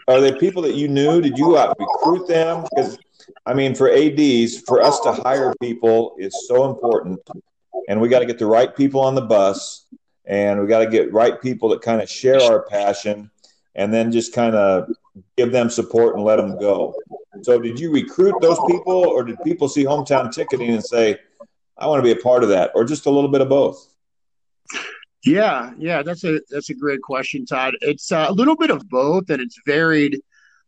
[0.07, 1.19] Are they people that you knew?
[1.21, 2.63] Did you uh, recruit them?
[2.63, 2.97] Because
[3.45, 7.19] I mean, for ads, for us to hire people is so important
[7.87, 9.85] and we got to get the right people on the bus
[10.25, 13.31] and we got to get right people that kind of share our passion
[13.75, 14.89] and then just kind of
[15.37, 16.93] give them support and let them go.
[17.43, 21.19] So did you recruit those people or did people see hometown ticketing and say
[21.77, 23.93] i want to be a part of that or just a little bit of both?
[25.23, 27.75] Yeah yeah that's a that's a great question todd.
[27.81, 30.19] It's uh, a little bit of both and it's varied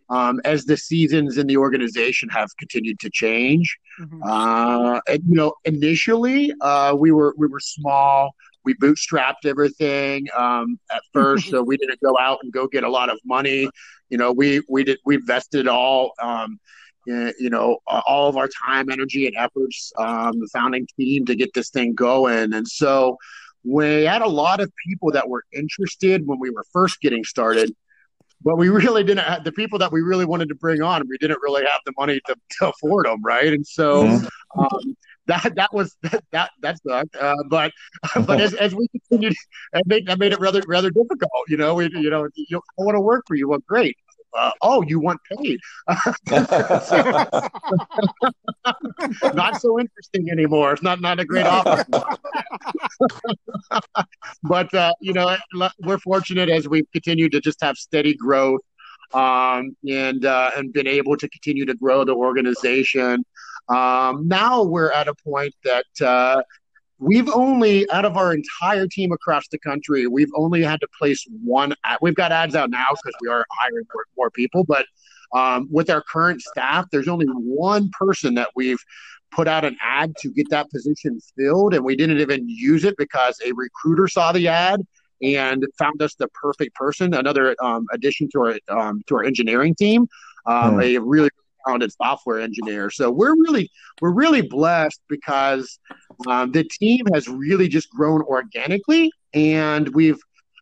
[0.09, 3.77] um, as the seasons in the organization have continued to change.
[3.99, 4.23] Mm-hmm.
[4.23, 8.33] Uh, and, you know, initially uh, we were we were small.
[8.65, 12.89] We bootstrapped everything um, at first, so we didn't go out and go get a
[12.89, 13.69] lot of money.
[14.09, 16.13] You know, we we did we invested all.
[16.21, 16.59] Um,
[17.05, 21.51] you know, all of our time, energy, and efforts, um, the founding team to get
[21.55, 22.53] this thing going.
[22.53, 23.17] And so
[23.63, 27.75] we had a lot of people that were interested when we were first getting started
[28.41, 31.03] but we really didn't have the people that we really wanted to bring on.
[31.09, 33.53] We didn't really have the money to, to afford them, right?
[33.53, 34.59] And so mm-hmm.
[34.59, 34.97] um,
[35.27, 37.15] that that was that that that sucked.
[37.15, 37.71] Uh, but
[38.25, 39.33] but as, as we continued,
[39.73, 41.31] that made that made it rather rather difficult.
[41.47, 43.49] You know, we you know, you, I want to work for you.
[43.49, 43.97] Well, great
[44.37, 45.59] uh, oh, you want paid.
[49.33, 50.73] not so interesting anymore.
[50.73, 51.85] It's not not a great offer.
[54.43, 55.35] but uh, you know,
[55.79, 58.61] we're fortunate as we've continued to just have steady growth
[59.13, 63.23] um, and uh, and been able to continue to grow the organization.
[63.67, 66.41] Um, now we're at a point that uh,
[66.99, 71.25] We've only, out of our entire team across the country, we've only had to place
[71.43, 71.73] one.
[71.85, 71.97] Ad.
[72.01, 74.85] We've got ads out now because we are hiring more, more people, but
[75.33, 78.83] um, with our current staff, there's only one person that we've
[79.31, 82.95] put out an ad to get that position filled, and we didn't even use it
[82.97, 84.85] because a recruiter saw the ad
[85.21, 87.13] and found us the perfect person.
[87.13, 90.07] Another um, addition to our um, to our engineering team,
[90.45, 90.81] um, hmm.
[90.81, 91.29] a really
[91.89, 92.89] software engineer.
[92.89, 93.69] So we're really
[94.01, 95.79] we're really blessed because
[96.27, 100.19] um, the team has really just grown organically, and we've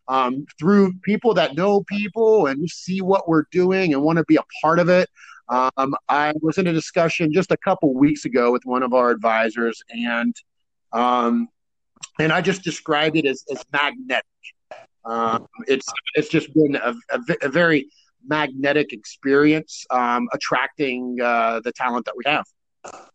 [0.08, 4.36] um, through people that know people and see what we're doing and want to be
[4.36, 5.08] a part of it.
[5.48, 9.10] Um, I was in a discussion just a couple weeks ago with one of our
[9.10, 10.34] advisors, and
[10.92, 11.48] um,
[12.18, 14.24] and I just described it as, as magnetic.
[15.04, 17.88] Um, it's it's just been a, a, a very
[18.26, 22.46] magnetic experience, um, attracting uh, the talent that we have.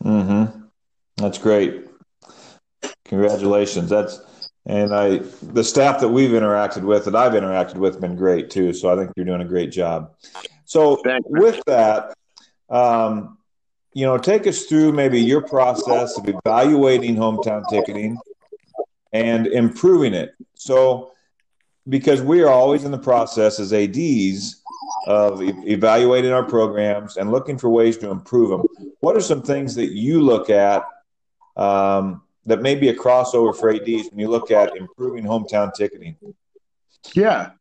[0.03, 0.61] Mm-hmm.
[1.17, 1.87] That's great.
[3.05, 3.89] Congratulations.
[3.89, 4.19] That's
[4.65, 8.73] and I the staff that we've interacted with that I've interacted with been great too.
[8.73, 10.13] So I think you're doing a great job.
[10.65, 12.15] So with that,
[12.69, 13.37] um,
[13.93, 18.17] you know, take us through maybe your process of evaluating hometown ticketing
[19.11, 20.33] and improving it.
[20.55, 21.11] So
[21.87, 24.62] because we are always in the process as ads
[25.07, 28.63] of evaluating our programs and looking for ways to improve them.
[28.99, 30.83] What are some things that you look at
[31.57, 36.15] um, that may be a crossover for ADs when you look at improving hometown ticketing?
[37.13, 37.51] Yeah,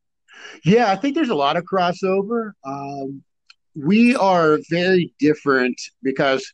[0.65, 0.91] yeah.
[0.91, 2.53] I think there's a lot of crossover.
[2.65, 3.23] Um,
[3.75, 6.53] we are very different because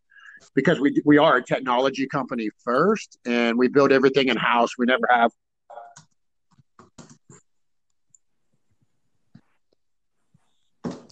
[0.54, 4.78] because we we are a technology company first, and we build everything in house.
[4.78, 5.32] We never have.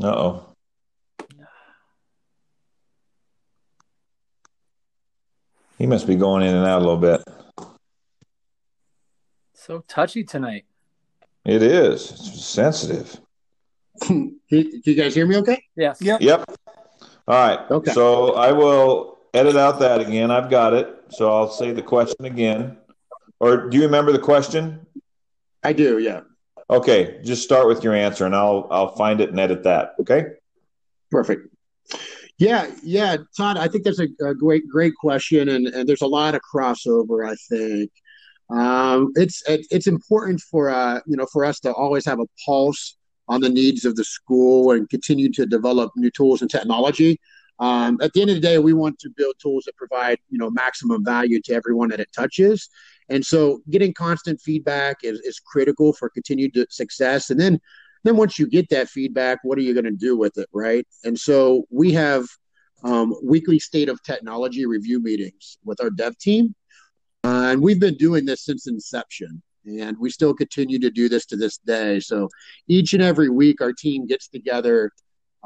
[0.01, 0.47] Oh.
[5.79, 7.23] He must be going in and out a little bit.
[9.53, 10.65] So touchy tonight.
[11.45, 12.11] It is.
[12.11, 13.21] It's sensitive.
[14.03, 15.37] Can you guys hear me?
[15.39, 15.63] Okay.
[15.77, 16.01] Yes.
[16.01, 16.19] Yeah.
[16.21, 16.51] Yep.
[17.29, 17.71] All right.
[17.71, 17.93] Okay.
[17.93, 20.31] So I will edit out that again.
[20.31, 20.89] I've got it.
[21.11, 22.79] So I'll say the question again.
[23.39, 24.87] Or do you remember the question?
[25.63, 25.99] I do.
[25.99, 26.21] Yeah.
[26.69, 29.95] Okay, just start with your answer and I'll I'll find it and edit that.
[30.01, 30.27] Okay?
[31.11, 31.49] Perfect.
[32.39, 33.57] Yeah, yeah, Todd.
[33.57, 37.27] I think that's a, a great, great question, and, and there's a lot of crossover.
[37.27, 37.91] I think
[38.51, 42.27] um, it's it, it's important for uh, you know for us to always have a
[42.45, 42.97] pulse
[43.29, 47.19] on the needs of the school and continue to develop new tools and technology.
[47.59, 50.39] Um, at the end of the day, we want to build tools that provide you
[50.39, 52.69] know maximum value to everyone that it touches.
[53.09, 57.31] And so, getting constant feedback is, is critical for continued success.
[57.31, 57.61] And then,
[58.05, 60.87] then once you get that feedback, what are you going to do with it, right?
[61.05, 62.27] And so, we have
[62.83, 66.55] um, weekly state of technology review meetings with our dev team,
[67.25, 69.43] uh, and we've been doing this since inception.
[69.67, 71.99] And we still continue to do this to this day.
[71.99, 72.29] So
[72.69, 74.93] each and every week, our team gets together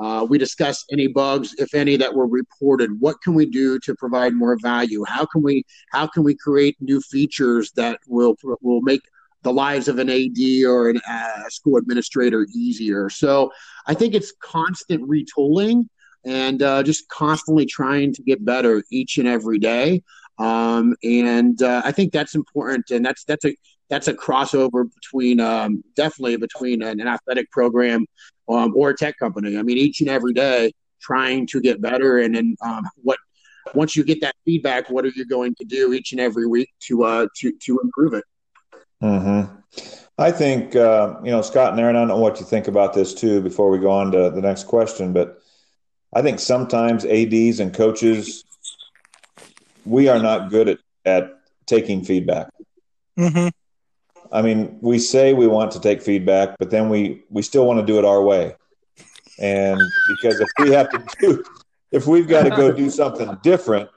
[0.01, 2.91] uh, we discuss any bugs, if any, that were reported.
[3.01, 5.05] What can we do to provide more value?
[5.07, 9.03] How can we how can we create new features that will will make
[9.43, 13.11] the lives of an AD or a uh, school administrator easier?
[13.11, 13.53] So
[13.87, 15.85] I think it's constant retooling
[16.25, 20.03] and uh, just constantly trying to get better each and every day.
[20.39, 23.55] Um, and uh, I think that's important, and that's that's a
[23.91, 28.07] that's a crossover between um, definitely between an, an athletic program
[28.49, 29.59] um, or a tech company.
[29.59, 33.19] I mean, each and every day trying to get better, and then um, what
[33.75, 36.71] once you get that feedback, what are you going to do each and every week
[36.87, 38.25] to uh, to to improve it?
[39.03, 39.57] Mm-hmm.
[40.19, 41.97] I think uh, you know Scott and Aaron.
[41.97, 43.41] I don't know what you think about this too.
[43.41, 45.43] Before we go on to the next question, but
[46.15, 48.45] I think sometimes ADs and coaches
[49.85, 52.51] we are not good at at taking feedback.
[53.19, 53.49] Mm-hmm.
[54.33, 57.81] I mean, we say we want to take feedback, but then we we still want
[57.81, 58.55] to do it our way.
[59.39, 61.45] And because if we have to do
[61.91, 63.91] if we've got to go do something different,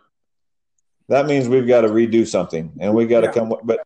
[1.09, 3.33] that means we've got to redo something and we got to yeah.
[3.33, 3.85] come but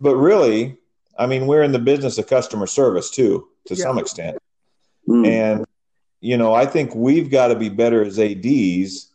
[0.00, 0.78] but really,
[1.18, 3.82] I mean, we're in the business of customer service too to yeah.
[3.82, 4.38] some extent.
[5.08, 5.26] Mm.
[5.26, 5.66] And
[6.20, 9.10] you know, I think we've got to be better as ADs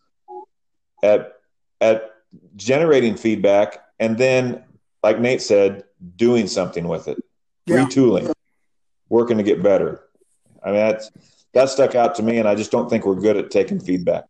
[1.04, 1.34] at
[1.80, 2.12] at
[2.58, 4.64] generating feedback and then
[5.06, 5.84] like Nate said,
[6.16, 7.18] doing something with it,
[7.66, 7.78] yeah.
[7.78, 8.32] retooling,
[9.10, 10.02] working to get better.
[10.64, 11.12] I mean, that's
[11.54, 14.26] that stuck out to me, and I just don't think we're good at taking feedback.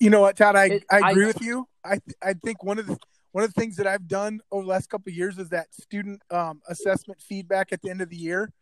[0.00, 0.56] You know what, Todd?
[0.56, 1.66] I, I agree I, with you.
[1.84, 2.96] I I think one of the
[3.32, 5.74] one of the things that I've done over the last couple of years is that
[5.74, 8.52] student um, assessment feedback at the end of the year,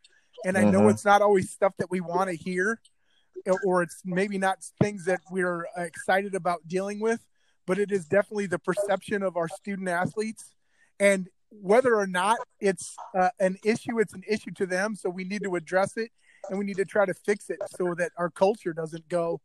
[0.44, 0.72] and I mm-hmm.
[0.72, 2.80] know it's not always stuff that we want to hear,
[3.64, 7.24] or it's maybe not things that we're excited about dealing with,
[7.66, 10.54] but it is definitely the perception of our student athletes
[10.98, 11.28] and
[11.60, 14.94] whether or not it's uh, an issue, it's an issue to them.
[14.96, 16.10] So we need to address it
[16.48, 19.40] and we need to try to fix it so that our culture doesn't go,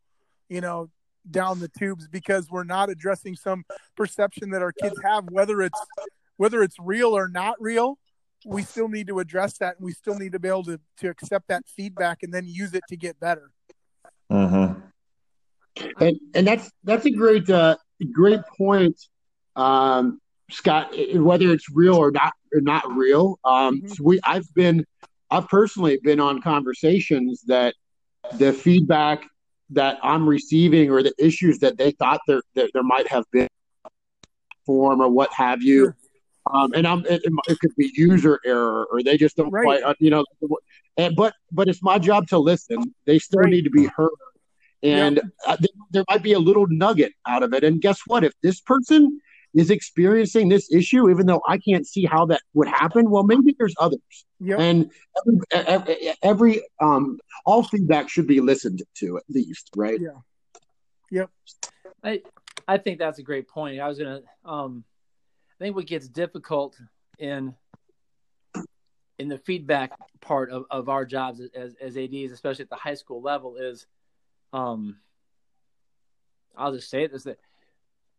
[0.50, 0.90] you know,
[1.30, 3.66] down the tubes because we're not addressing some
[3.96, 5.80] perception that our kids have, whether it's
[6.38, 7.98] whether it's real or not real.
[8.46, 11.10] We still need to address that, and we still need to be able to to
[11.10, 13.52] accept that feedback and then use it to get better.
[14.32, 14.80] Mm-hmm.
[16.00, 17.78] And and that's that's a great uh,
[18.14, 19.00] great point.
[19.56, 23.40] Um, Scott, whether it's real or not or not real.
[23.44, 23.88] Um, mm-hmm.
[23.88, 24.86] so we I've been
[25.30, 27.76] I've personally been on conversations that
[28.36, 29.26] the feedback
[29.72, 33.48] that I'm receiving or the issues that they thought there that there might have been
[34.66, 35.94] form or what have you.
[36.54, 39.66] Um, and I'm it, it, could be user error or they just don't right.
[39.66, 40.24] quite uh, you know
[40.96, 43.50] and but but it's my job to listen they still right.
[43.50, 44.10] need to be heard
[44.82, 48.24] and uh, there, there might be a little nugget out of it and guess what
[48.24, 49.20] if this person
[49.54, 53.10] is experiencing this issue, even though I can't see how that would happen.
[53.10, 54.00] Well, maybe there's others.
[54.40, 54.60] Yep.
[54.60, 54.92] And
[55.52, 60.00] every, every, every, um, all feedback should be listened to at least, right?
[60.00, 60.10] Yeah.
[61.12, 61.30] Yep.
[62.04, 62.22] I
[62.68, 63.80] I think that's a great point.
[63.80, 64.84] I was gonna um,
[65.60, 66.78] I think what gets difficult
[67.18, 67.56] in
[69.18, 69.92] in the feedback
[70.22, 73.88] part of, of our jobs as as ADs, especially at the high school level, is
[74.54, 74.98] um,
[76.56, 77.40] I'll just say this that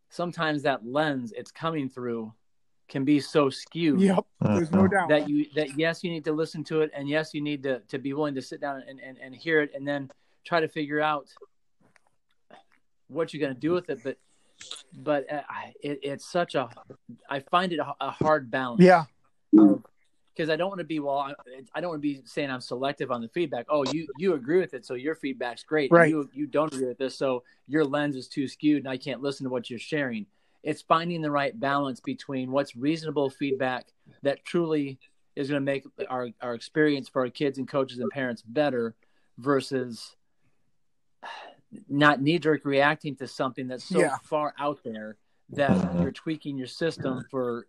[0.08, 2.32] sometimes that lens it's coming through
[2.88, 4.00] can be so skewed.
[4.00, 4.90] Yep, there's no Mhm.
[4.90, 5.08] doubt.
[5.10, 7.80] that you that yes you need to listen to it and yes you need to
[7.80, 10.10] to be willing to sit down and, and, and hear it and then
[10.44, 11.28] try to figure out
[13.08, 14.16] what you're going to do with it but
[14.94, 15.42] but uh,
[15.82, 16.68] it, it's such a
[17.28, 19.04] i find it a, a hard balance yeah,
[20.38, 21.18] because i don't want to be well
[21.74, 24.60] I, don't want to be saying i'm selective on the feedback oh you you agree
[24.60, 26.08] with it so your feedback's great Right.
[26.10, 29.20] you you don't agree with this so your lens is too skewed and i can't
[29.20, 30.26] listen to what you're sharing
[30.62, 33.86] it's finding the right balance between what's reasonable feedback
[34.22, 34.98] that truly
[35.36, 38.94] is going to make our, our experience for our kids and coaches and parents better
[39.38, 40.16] versus
[41.88, 44.16] not knee jerk reacting to something that's so Yeah.
[44.24, 45.16] far out there
[45.50, 47.66] that you're tweaking your system for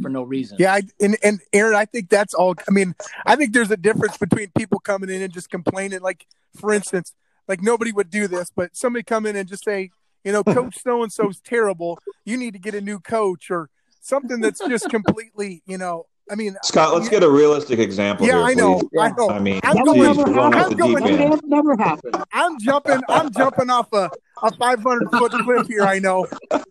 [0.00, 0.56] for no reason.
[0.60, 0.74] yeah.
[0.74, 2.54] I, and and Aaron, I think that's all.
[2.68, 2.94] I mean,
[3.26, 6.00] I think there's a difference between people coming in and just complaining.
[6.00, 7.12] Like, for instance,
[7.46, 9.90] like nobody would do this, but somebody come in and just say,
[10.24, 11.98] you know, Coach so and so's terrible.
[12.24, 13.70] You need to get a new coach or
[14.00, 16.06] something that's just completely, you know.
[16.30, 19.00] I mean, Scott, let's get a realistic example yeah, here, I know, please.
[19.00, 19.30] I know.
[19.30, 20.72] I mean, I'm going- would geez, never going happen.
[20.72, 21.20] I'm going- end.
[21.20, 22.10] That would never happen.
[22.34, 23.00] I'm jumping.
[23.08, 24.10] I'm jumping off a,
[24.42, 25.84] a 500 foot cliff here.
[25.84, 26.26] I know.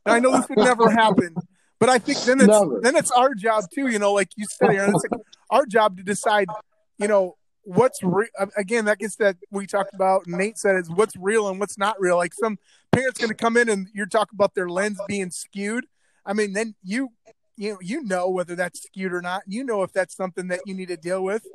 [0.05, 1.36] I know this would never happen.
[1.80, 2.80] But I think then it's Never.
[2.82, 3.88] then it's our job too.
[3.88, 4.93] You know, like you said, Aaron.
[4.95, 6.47] It's like our job to decide.
[6.97, 8.86] You know what's re- again.
[8.86, 10.25] That gets that we talked about.
[10.25, 12.17] and Nate said is what's real and what's not real.
[12.17, 12.57] Like some
[12.91, 15.86] parents going to come in and you're talking about their lens being skewed.
[16.25, 17.09] I mean, then you
[17.57, 19.43] you know you know whether that's skewed or not.
[19.45, 21.45] You know if that's something that you need to deal with.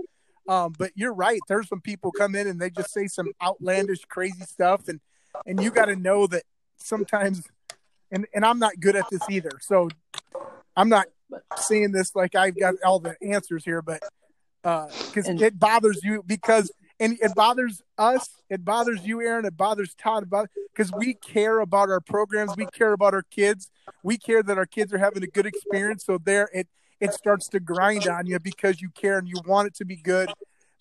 [0.49, 1.41] Um, but you're right.
[1.49, 5.01] There's some people come in and they just say some outlandish, crazy stuff, and
[5.47, 6.45] and you got to know that
[6.77, 7.43] sometimes.
[8.13, 9.89] And and I'm not good at this either, so
[10.77, 11.07] I'm not
[11.57, 14.03] saying this like I've got all the answers here, but
[14.63, 19.45] uh, because And- it bothers you because and it bothers us, it bothers you, Aaron,
[19.45, 23.71] it bothers Todd about because we care about our programs, we care about our kids,
[24.05, 26.05] we care that our kids are having a good experience.
[26.05, 26.69] So there, it
[27.01, 29.97] it starts to grind on you because you care and you want it to be
[29.97, 30.31] good,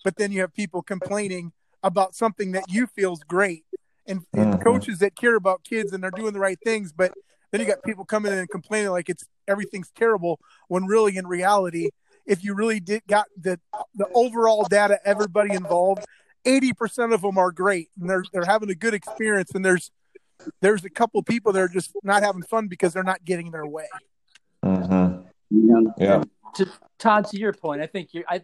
[0.04, 1.52] but then you have people complaining
[1.82, 3.64] about something that you feel is great,
[4.06, 4.64] and, and Mhm.
[4.64, 7.12] coaches that care about kids and they're doing the right things, but
[7.50, 11.26] then you got people coming in and complaining like it's everything's terrible when really in
[11.26, 11.90] reality
[12.24, 13.58] if you really did got the
[13.94, 16.04] the overall data everybody involved
[16.46, 19.90] 80% of them are great and they're they're having a good experience and there's
[20.60, 23.66] there's a couple people that are just not having fun because they're not getting their
[23.66, 23.88] way
[24.64, 25.26] Mhm.
[25.50, 25.80] Yeah.
[25.98, 26.24] Yeah.
[26.54, 28.42] to Todd, to your point, I think you I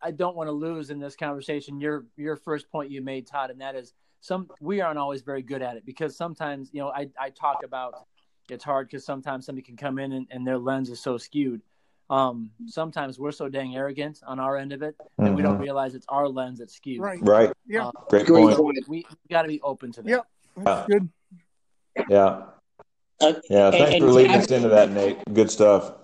[0.00, 3.50] I don't want to lose in this conversation your your first point you made, Todd,
[3.50, 3.92] and that is
[4.22, 7.58] some we aren't always very good at it because sometimes you know I I talk
[7.64, 8.06] about
[8.48, 11.60] it's hard because sometimes somebody can come in and, and their lens is so skewed.
[12.10, 15.62] Um, sometimes we're so dang arrogant on our end of it that we don't Mhm.
[15.62, 17.00] realize it's our lens that's skewed.
[17.00, 17.52] right Right.
[17.66, 17.86] Yeah.
[17.88, 18.56] Uh, Great Great point.
[18.56, 18.88] point.
[18.88, 20.08] we got to be open to that.
[20.10, 20.26] Yep.
[20.56, 21.08] that's good
[22.08, 22.42] Yeah.
[23.20, 23.70] Uh, Yeah.
[23.70, 25.18] Thanks and- for leading us into that, Nate.
[25.32, 25.94] Good stuff.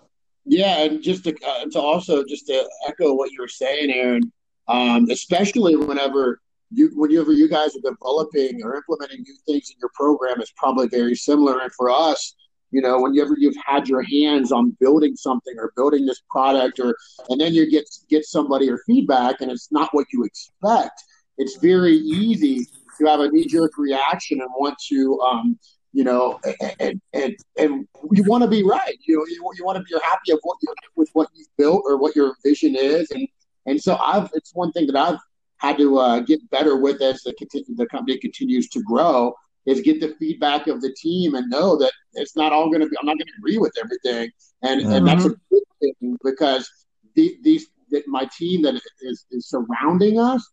[0.45, 4.33] Yeah, and just to, uh, to also just to echo what you were saying, Aaron,
[4.66, 6.41] um, especially whenever
[6.71, 10.89] you whenever you guys are developing or implementing new things in your program, is probably
[10.89, 11.61] very similar.
[11.61, 12.35] And for us,
[12.71, 16.97] you know, whenever you've had your hands on building something or building this product, or
[17.29, 21.03] and then you get get somebody or feedback, and it's not what you expect,
[21.39, 22.66] it's very easy
[22.99, 25.21] to have a knee jerk reaction and want to.
[25.21, 25.59] Um,
[25.95, 26.39] you know,
[26.81, 28.97] and and and you want to be right.
[29.07, 31.83] You know, you, you want to be happy of what you with what you've built
[31.87, 33.27] or what your vision is, and
[33.64, 35.19] and so I've it's one thing that I've
[35.59, 39.35] had to uh, get better with as the continue, the company continues to grow
[39.67, 42.89] is get the feedback of the team and know that it's not all going to
[42.89, 42.97] be.
[42.99, 44.31] I'm not going to agree with everything,
[44.63, 46.71] and and that's a good thing because
[47.15, 50.47] the, these that my team that is, is surrounding us,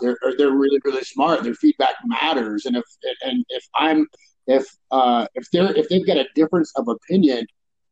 [0.00, 1.42] they're they're really really smart.
[1.42, 2.84] Their feedback matters, and if
[3.22, 4.06] and if I'm
[4.46, 7.46] if uh, if they're if they've got a difference of opinion,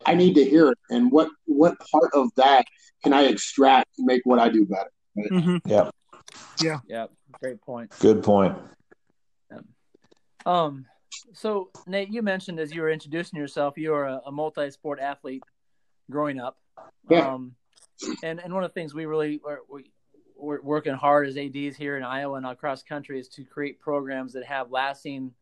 [0.07, 0.79] I need to hear it.
[0.89, 2.65] And what what part of that
[3.03, 4.91] can I extract to make what I do better?
[5.19, 5.57] mm-hmm.
[5.69, 5.91] Yeah.
[6.63, 7.07] Yeah, Yeah.
[7.41, 7.93] great point.
[8.01, 8.57] Good point.
[10.47, 10.87] Um,
[11.33, 15.43] so Nate, you mentioned as you were introducing yourself, you are a, a multi-sport athlete
[16.11, 16.59] growing up.
[17.09, 17.29] Yeah.
[17.33, 17.55] Um,
[18.23, 19.91] and and one of the things we really are, we
[20.37, 24.33] we're working hard as ADs here in Iowa and across country is to create programs
[24.33, 25.33] that have lasting,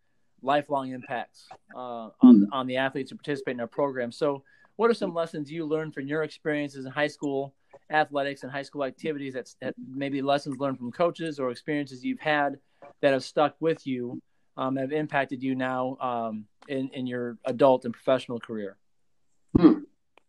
[0.42, 1.46] lifelong impacts
[1.76, 4.10] uh, on on the athletes who participate in our program.
[4.10, 4.42] So,
[4.76, 7.54] what are some lessons you learned from your experiences in high school
[7.90, 9.34] athletics and high school activities?
[9.34, 12.58] That's that maybe lessons learned from coaches or experiences you've had
[13.00, 14.20] that have stuck with you
[14.58, 18.76] um, have impacted you now um, in in your adult and professional career?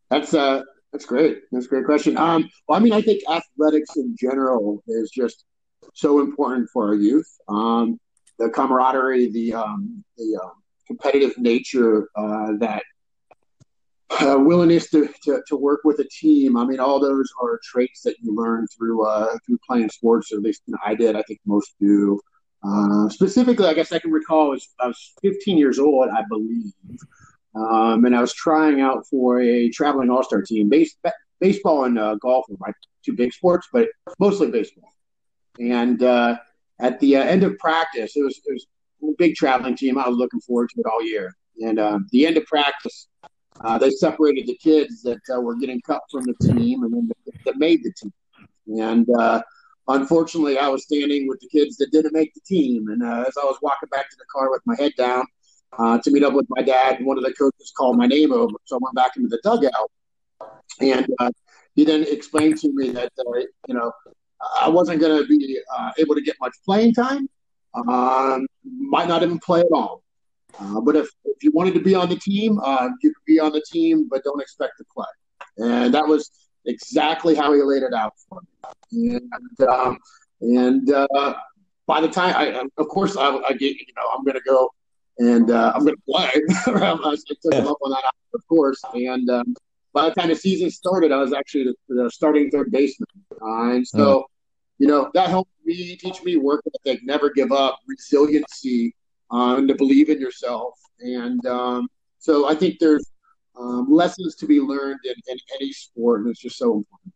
[0.10, 0.64] That's uh
[0.94, 1.42] that's great.
[1.52, 2.18] That's a great question.
[2.18, 5.46] Um, well, I mean, I think athletics in general is just
[5.94, 7.28] so important for our youth.
[7.48, 8.00] Um,
[8.38, 10.54] the camaraderie, the um, the um,
[10.88, 12.84] competitive nature uh, that
[14.10, 16.58] uh, willingness to, to, to, work with a team.
[16.58, 20.34] I mean, all those are traits that you learn through uh, through playing sports.
[20.34, 21.16] At least you know, I did.
[21.16, 22.20] I think most do.
[22.64, 26.74] Uh, specifically, I guess I can recall was, I was 15 years old, I believe,
[27.56, 30.70] um, and I was trying out for a traveling all star team.
[30.70, 30.96] Base,
[31.40, 32.74] baseball and uh, golf are my
[33.06, 33.88] two big sports, but
[34.20, 34.92] mostly baseball.
[35.60, 36.38] And uh,
[36.80, 38.66] at the uh, end of practice, it was, it was
[39.04, 39.98] a big traveling team.
[39.98, 41.34] I was looking forward to it all year.
[41.62, 41.78] And
[42.12, 43.09] the end of practice,
[43.62, 47.10] uh, they separated the kids that uh, were getting cut from the team and then
[47.26, 48.14] the, that made the team.
[48.80, 49.42] And uh,
[49.88, 52.88] unfortunately, I was standing with the kids that didn't make the team.
[52.88, 55.26] And uh, as I was walking back to the car with my head down
[55.78, 58.54] uh, to meet up with my dad, one of the coaches called my name over.
[58.66, 59.92] So I went back into the dugout.
[60.80, 61.32] And uh,
[61.76, 63.12] he then explained to me that,
[63.68, 63.92] you know,
[64.62, 65.60] I wasn't going to be
[65.98, 67.28] able to get much playing time.
[67.76, 70.04] Um, might not even play at all.
[70.60, 73.40] Uh, but if, if you wanted to be on the team, uh, you could be
[73.40, 75.06] on the team, but don't expect to play.
[75.58, 76.32] And that was
[76.66, 78.42] exactly how he laid it out for
[78.92, 79.16] me.
[79.16, 79.98] And, um,
[80.42, 81.36] and uh,
[81.86, 84.70] by the time, I, of course, I, I get, you know, I'm going to go
[85.20, 86.32] and uh, I'm going to play.
[86.68, 88.82] I took him up on that, of course.
[88.94, 89.56] And um,
[89.94, 93.08] by the time the season started, I was actually the, the starting third baseman.
[93.42, 94.24] Uh, and so, mm.
[94.78, 98.96] you know, that helped me teach me work ethic, never give up, resiliency,
[99.32, 100.80] uh, and to believe in yourself.
[101.00, 103.10] And um, so I think there's
[103.58, 107.14] um, lessons to be learned in, in any sport, and it's just so important.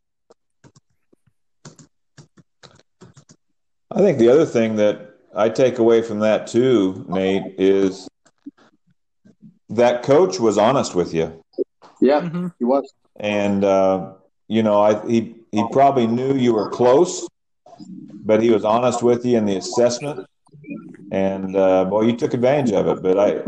[3.92, 8.08] I think the other thing that I take away from that too, Nate, is
[9.70, 11.44] that coach was honest with you.
[12.02, 12.48] Yeah, mm-hmm.
[12.60, 12.92] he was.
[13.18, 14.14] And uh,
[14.48, 17.28] you know, I, he he probably knew you were close,
[18.14, 20.26] but he was honest with you in the assessment
[21.14, 23.04] and uh, boy, you took advantage of it.
[23.04, 23.44] But I,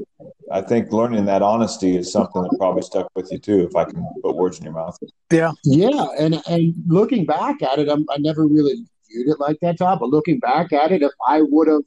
[0.51, 3.63] I think learning that honesty is something that probably stuck with you too.
[3.63, 4.97] If I can put words in your mouth.
[5.31, 9.57] Yeah, yeah, and and looking back at it, I'm, i never really viewed it like
[9.61, 9.99] that, Todd.
[9.99, 11.81] But looking back at it, if I would have,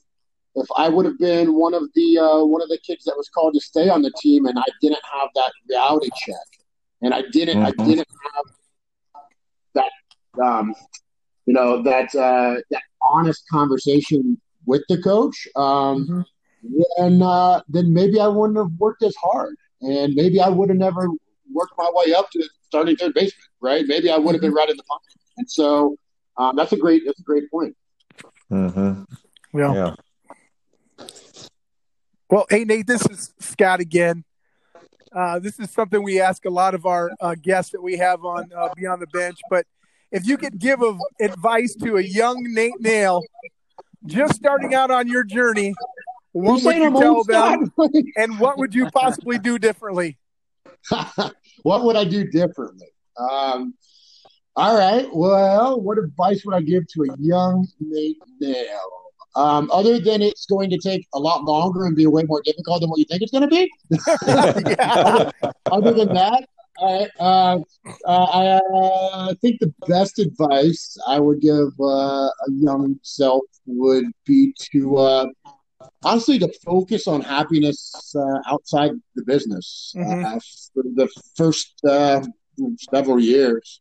[0.56, 3.28] if I would have been one of the uh, one of the kids that was
[3.28, 6.36] called to stay on the team, and I didn't have that reality check,
[7.02, 7.80] and I didn't, mm-hmm.
[7.80, 8.44] I didn't have
[9.74, 10.74] that, um,
[11.46, 16.80] you know, that uh, that honest conversation with the coach, um, mm-hmm.
[16.98, 20.78] then uh, then maybe I wouldn't have worked as hard, and maybe I would have
[20.78, 21.08] never
[21.52, 23.46] worked my way up to starting third baseman.
[23.60, 23.84] Right?
[23.86, 24.58] Maybe I would have been mm-hmm.
[24.58, 25.14] right in the pocket.
[25.38, 25.96] And so
[26.36, 27.74] um, that's a great that's a great point.
[28.50, 29.58] Mm-hmm.
[29.58, 29.94] Yeah.
[30.98, 31.06] yeah.
[32.30, 34.24] Well, hey Nate, this is Scott again.
[35.10, 38.24] Uh, this is something we ask a lot of our uh, guests that we have
[38.26, 39.38] on uh, Beyond the Bench.
[39.48, 39.66] But
[40.12, 43.22] if you could give a, advice to a young Nate Nail
[44.06, 45.74] just starting out on your journey,
[46.32, 47.72] what would you tell them,
[48.16, 50.18] and what would you possibly do differently?
[51.62, 52.88] what would I do differently?
[53.18, 53.74] Um,
[54.56, 55.08] all right.
[55.12, 58.90] Well, what advice would I give to a young Nate Nail?
[59.36, 62.80] Um, other than it's going to take a lot longer and be way more difficult
[62.80, 63.70] than what you think it's going to be.
[65.70, 66.48] other, than that,
[66.80, 67.58] I, uh,
[68.06, 68.60] uh,
[69.30, 74.96] I think the best advice I would give uh, a young self would be to
[74.96, 75.26] uh,
[76.04, 80.24] honestly to focus on happiness uh, outside the business mm-hmm.
[80.24, 80.38] Uh,
[80.74, 81.80] for the first
[82.90, 83.80] several years.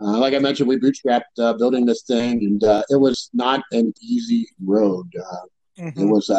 [0.00, 5.08] like I mentioned, we bootstrapped building this thing, and it was not an easy road.
[5.78, 6.00] Mm-hmm.
[6.00, 6.30] It was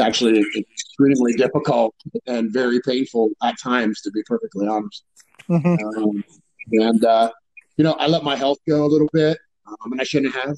[0.00, 1.94] actually extremely difficult
[2.26, 5.04] and very painful at times, to be perfectly honest.
[5.48, 6.02] Mm-hmm.
[6.02, 6.24] Um,
[6.72, 7.30] and uh,
[7.76, 10.56] you know, I let my health go a little bit, um, and I shouldn't have.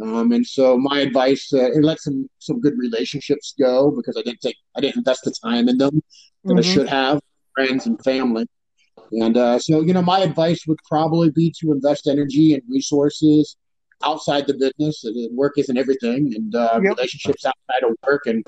[0.00, 4.40] Um, and so my advice, uh, let some some good relationships go because I didn't
[4.40, 6.02] take, I didn't invest the time in them
[6.44, 6.58] that mm-hmm.
[6.58, 7.20] I should have,
[7.54, 8.46] friends and family.
[9.12, 13.56] And uh, so, you know, my advice would probably be to invest energy and resources
[14.02, 15.04] outside the business.
[15.04, 16.96] And work isn't everything, and uh, yep.
[16.96, 18.44] relationships outside of work and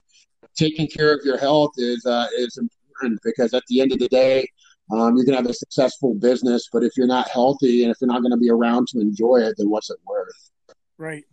[0.56, 4.08] taking care of your health is uh, is important because at the end of the
[4.08, 4.46] day,
[4.92, 8.08] um, you can have a successful business, but if you're not healthy and if you're
[8.08, 10.50] not going to be around to enjoy it, then what's it worth?
[10.98, 11.24] Right.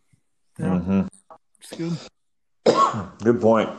[0.59, 0.79] Yeah.
[0.79, 1.87] Mm-hmm.
[2.65, 3.07] good.
[3.23, 3.69] good point.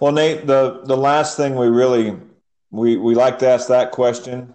[0.00, 2.16] Well, Nate, the the last thing we really
[2.70, 4.54] we we like to ask that question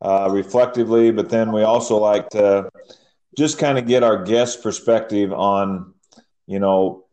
[0.00, 2.70] uh, reflectively, but then we also like to
[3.36, 5.94] just kind of get our guest perspective on,
[6.46, 7.04] you know,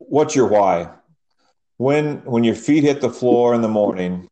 [0.00, 0.90] what's your why?
[1.76, 4.28] When when your feet hit the floor in the morning,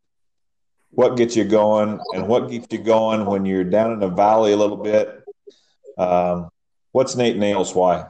[0.91, 4.53] what gets you going and what keeps you going when you're down in the valley
[4.53, 5.23] a little bit?
[5.97, 6.51] Um,
[6.93, 8.07] what's Nate Nails why?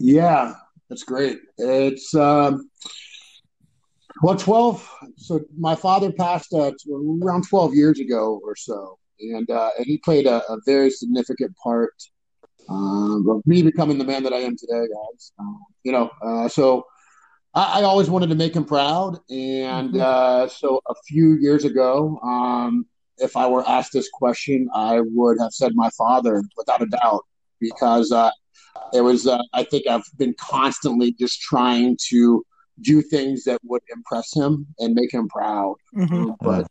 [0.00, 0.54] Yeah,
[0.88, 1.38] that's great.
[1.58, 2.70] It's um,
[4.22, 4.88] Well, 12.
[5.16, 8.98] So my father passed uh, around 12 years ago or so.
[9.20, 11.94] And, uh, and he played a, a very significant part
[12.68, 15.32] um, me becoming the man that I am today, guys.
[15.38, 16.86] Um, you know, uh, so
[17.54, 19.18] I, I, always wanted to make him proud.
[19.30, 20.00] And mm-hmm.
[20.00, 22.86] uh, so a few years ago, um,
[23.18, 27.24] if I were asked this question, I would have said my father without a doubt,
[27.60, 28.30] because uh,
[28.92, 32.44] it was, uh, I think I've been constantly just trying to
[32.80, 35.76] do things that would impress him and make him proud.
[35.94, 36.32] Mm-hmm.
[36.40, 36.66] But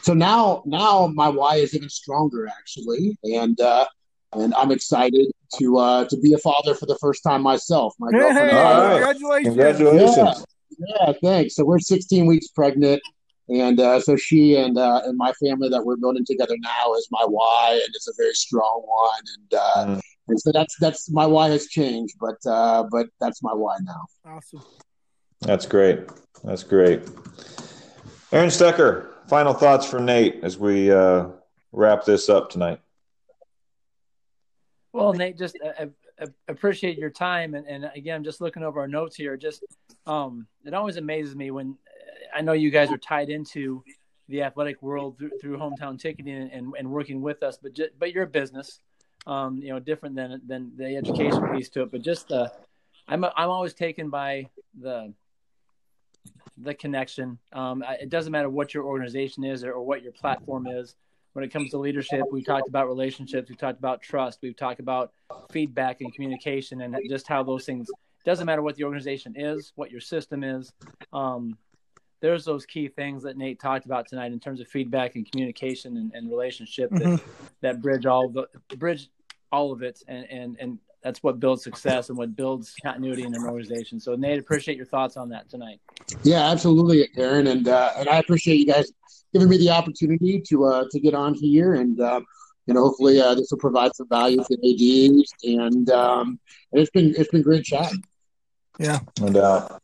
[0.00, 3.16] so now, now my why is even stronger actually.
[3.22, 3.86] And, uh,
[4.32, 7.94] and I'm excited to uh, to be a father for the first time myself.
[7.98, 8.50] My girlfriend.
[8.50, 8.92] Hey, right.
[8.92, 9.46] Congratulations!
[9.46, 10.46] Congratulations!
[10.78, 11.56] Yeah, yeah, thanks.
[11.56, 13.02] So we're 16 weeks pregnant,
[13.48, 17.08] and uh, so she and uh, and my family that we're building together now is
[17.10, 19.22] my why, and it's a very strong one.
[19.38, 20.00] And uh, mm.
[20.28, 24.04] and so that's that's my why has changed, but uh, but that's my why now.
[24.24, 24.62] Awesome.
[25.40, 26.00] That's great.
[26.44, 27.02] That's great.
[28.32, 31.28] Aaron Stecker, final thoughts for Nate as we uh,
[31.72, 32.80] wrap this up tonight.
[34.92, 35.86] Well, Nate, just uh,
[36.20, 39.64] uh, appreciate your time, and, and again, just looking over our notes here, just
[40.06, 43.84] um, it always amazes me when uh, I know you guys are tied into
[44.28, 48.12] the athletic world through, through hometown ticketing and, and working with us, but just, but
[48.12, 48.80] you're business,
[49.26, 51.92] um, you know, different than than the education piece to it.
[51.92, 52.48] But just uh,
[53.06, 54.48] I'm I'm always taken by
[54.80, 55.12] the
[56.58, 57.38] the connection.
[57.52, 60.94] Um, it doesn't matter what your organization is or, or what your platform is
[61.32, 64.80] when it comes to leadership, we talked about relationships, we talked about trust, we've talked
[64.80, 65.12] about
[65.50, 67.88] feedback and communication, and just how those things.
[68.24, 70.72] Doesn't matter what the organization is, what your system is.
[71.12, 71.56] Um,
[72.20, 75.96] there's those key things that Nate talked about tonight in terms of feedback and communication
[75.96, 77.26] and, and relationship that, mm-hmm.
[77.62, 79.08] that bridge all the bridge
[79.50, 83.34] all of it and, and and that's what builds success and what builds continuity in
[83.34, 83.98] an organization.
[84.00, 85.80] So Nate, appreciate your thoughts on that tonight.
[86.22, 88.92] Yeah, absolutely, Aaron, and uh, and I appreciate you guys
[89.32, 92.20] giving me the opportunity to uh, to get on here, and uh,
[92.66, 96.38] you know, hopefully uh, this will provide some value to ADs, and um,
[96.72, 98.02] and it's been it's been great chatting.
[98.78, 99.82] Yeah, no doubt.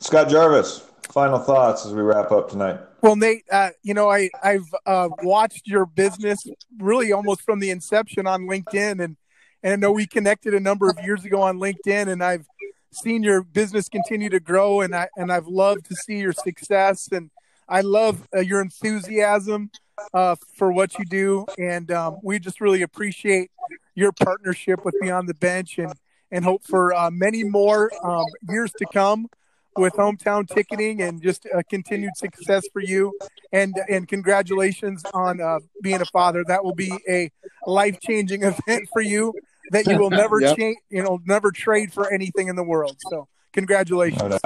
[0.00, 2.80] Scott Jarvis, final thoughts as we wrap up tonight.
[3.00, 6.38] Well, Nate, uh, you know, I I've uh, watched your business
[6.78, 9.16] really almost from the inception on LinkedIn, and
[9.62, 12.46] and I know we connected a number of years ago on LinkedIn, and I've
[12.92, 17.08] seen your business continue to grow, and I and I've loved to see your success,
[17.12, 17.30] and
[17.68, 19.70] I love uh, your enthusiasm
[20.14, 23.50] uh, for what you do, and um, we just really appreciate
[23.94, 25.92] your partnership with Beyond the Bench, and
[26.30, 29.28] and hope for uh, many more um, years to come
[29.78, 33.16] with hometown ticketing and just uh, continued success for you.
[33.52, 36.44] And and congratulations on uh, being a father.
[36.46, 37.30] That will be a
[37.66, 39.34] life-changing event for you
[39.70, 40.56] that you will never yep.
[40.56, 42.96] change you know never trade for anything in the world.
[43.10, 44.38] So congratulations.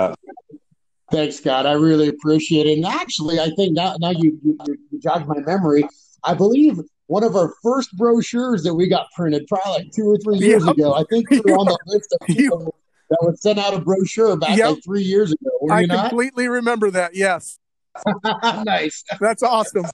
[1.10, 1.66] Thanks scott.
[1.66, 2.78] I really appreciate it.
[2.78, 4.58] And actually i think now, now you, you,
[4.90, 5.86] you jog my memory.
[6.24, 10.16] I believe one of our first brochures that we got printed probably like two or
[10.18, 10.76] three years yep.
[10.76, 12.74] ago i think we were on the list of people
[13.12, 14.70] that was sent out a brochure about yep.
[14.70, 15.50] like three years ago.
[15.60, 17.14] Were I completely remember that.
[17.14, 17.58] Yes.
[18.64, 19.04] nice.
[19.20, 19.84] That's awesome.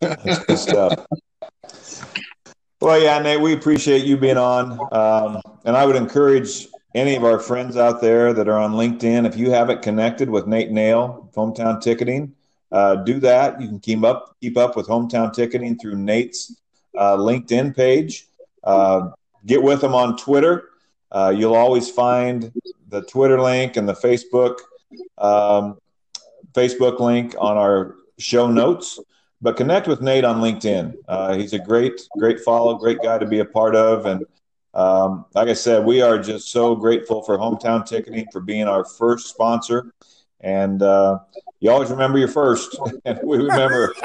[0.00, 1.06] That's good stuff.
[2.80, 4.78] Well, yeah, Nate, we appreciate you being on.
[4.92, 9.26] Um, and I would encourage any of our friends out there that are on LinkedIn,
[9.26, 12.34] if you haven't connected with Nate Nail, Hometown Ticketing,
[12.72, 13.60] uh, do that.
[13.60, 16.56] You can keep up keep up with Hometown Ticketing through Nate's
[16.96, 18.26] uh, LinkedIn page.
[18.64, 19.10] Uh,
[19.44, 20.70] get with him on Twitter
[21.12, 22.52] uh, you'll always find
[22.88, 24.58] the Twitter link and the Facebook
[25.18, 25.78] um,
[26.52, 28.98] Facebook link on our show notes.
[29.42, 30.94] But connect with Nate on LinkedIn.
[31.06, 34.06] Uh, he's a great, great follow, great guy to be a part of.
[34.06, 34.24] And
[34.72, 38.84] um, like I said, we are just so grateful for Hometown Ticketing for being our
[38.84, 39.92] first sponsor.
[40.40, 41.18] And uh,
[41.60, 43.94] you always remember your first, and we remember.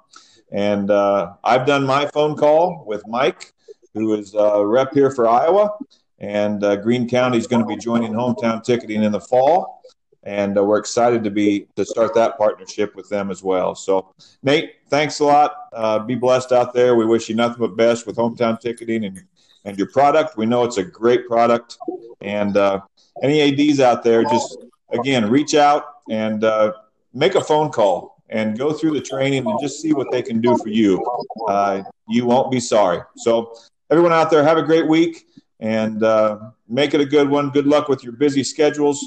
[0.51, 3.53] And uh, I've done my phone call with Mike,
[3.93, 5.71] who is a rep here for Iowa.
[6.19, 9.81] And uh, Greene County is going to be joining Hometown Ticketing in the fall.
[10.23, 13.75] And uh, we're excited to be to start that partnership with them as well.
[13.75, 15.67] So, Nate, thanks a lot.
[15.73, 16.95] Uh, be blessed out there.
[16.95, 19.23] We wish you nothing but best with Hometown Ticketing and
[19.65, 20.37] and your product.
[20.37, 21.77] We know it's a great product.
[22.21, 22.81] And uh,
[23.21, 24.57] any ADs out there, just
[24.91, 26.73] again, reach out and uh,
[27.13, 30.41] make a phone call and go through the training and just see what they can
[30.41, 31.05] do for you.
[31.47, 32.99] Uh, you won't be sorry.
[33.17, 33.55] So,
[33.89, 35.25] everyone out there, have a great week
[35.59, 37.49] and uh, make it a good one.
[37.49, 39.05] Good luck with your busy schedules,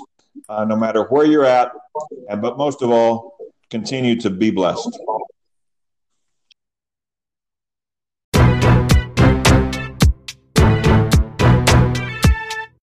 [0.48, 1.72] uh, no matter where you're at.
[2.28, 3.38] And but most of all,
[3.70, 4.98] continue to be blessed.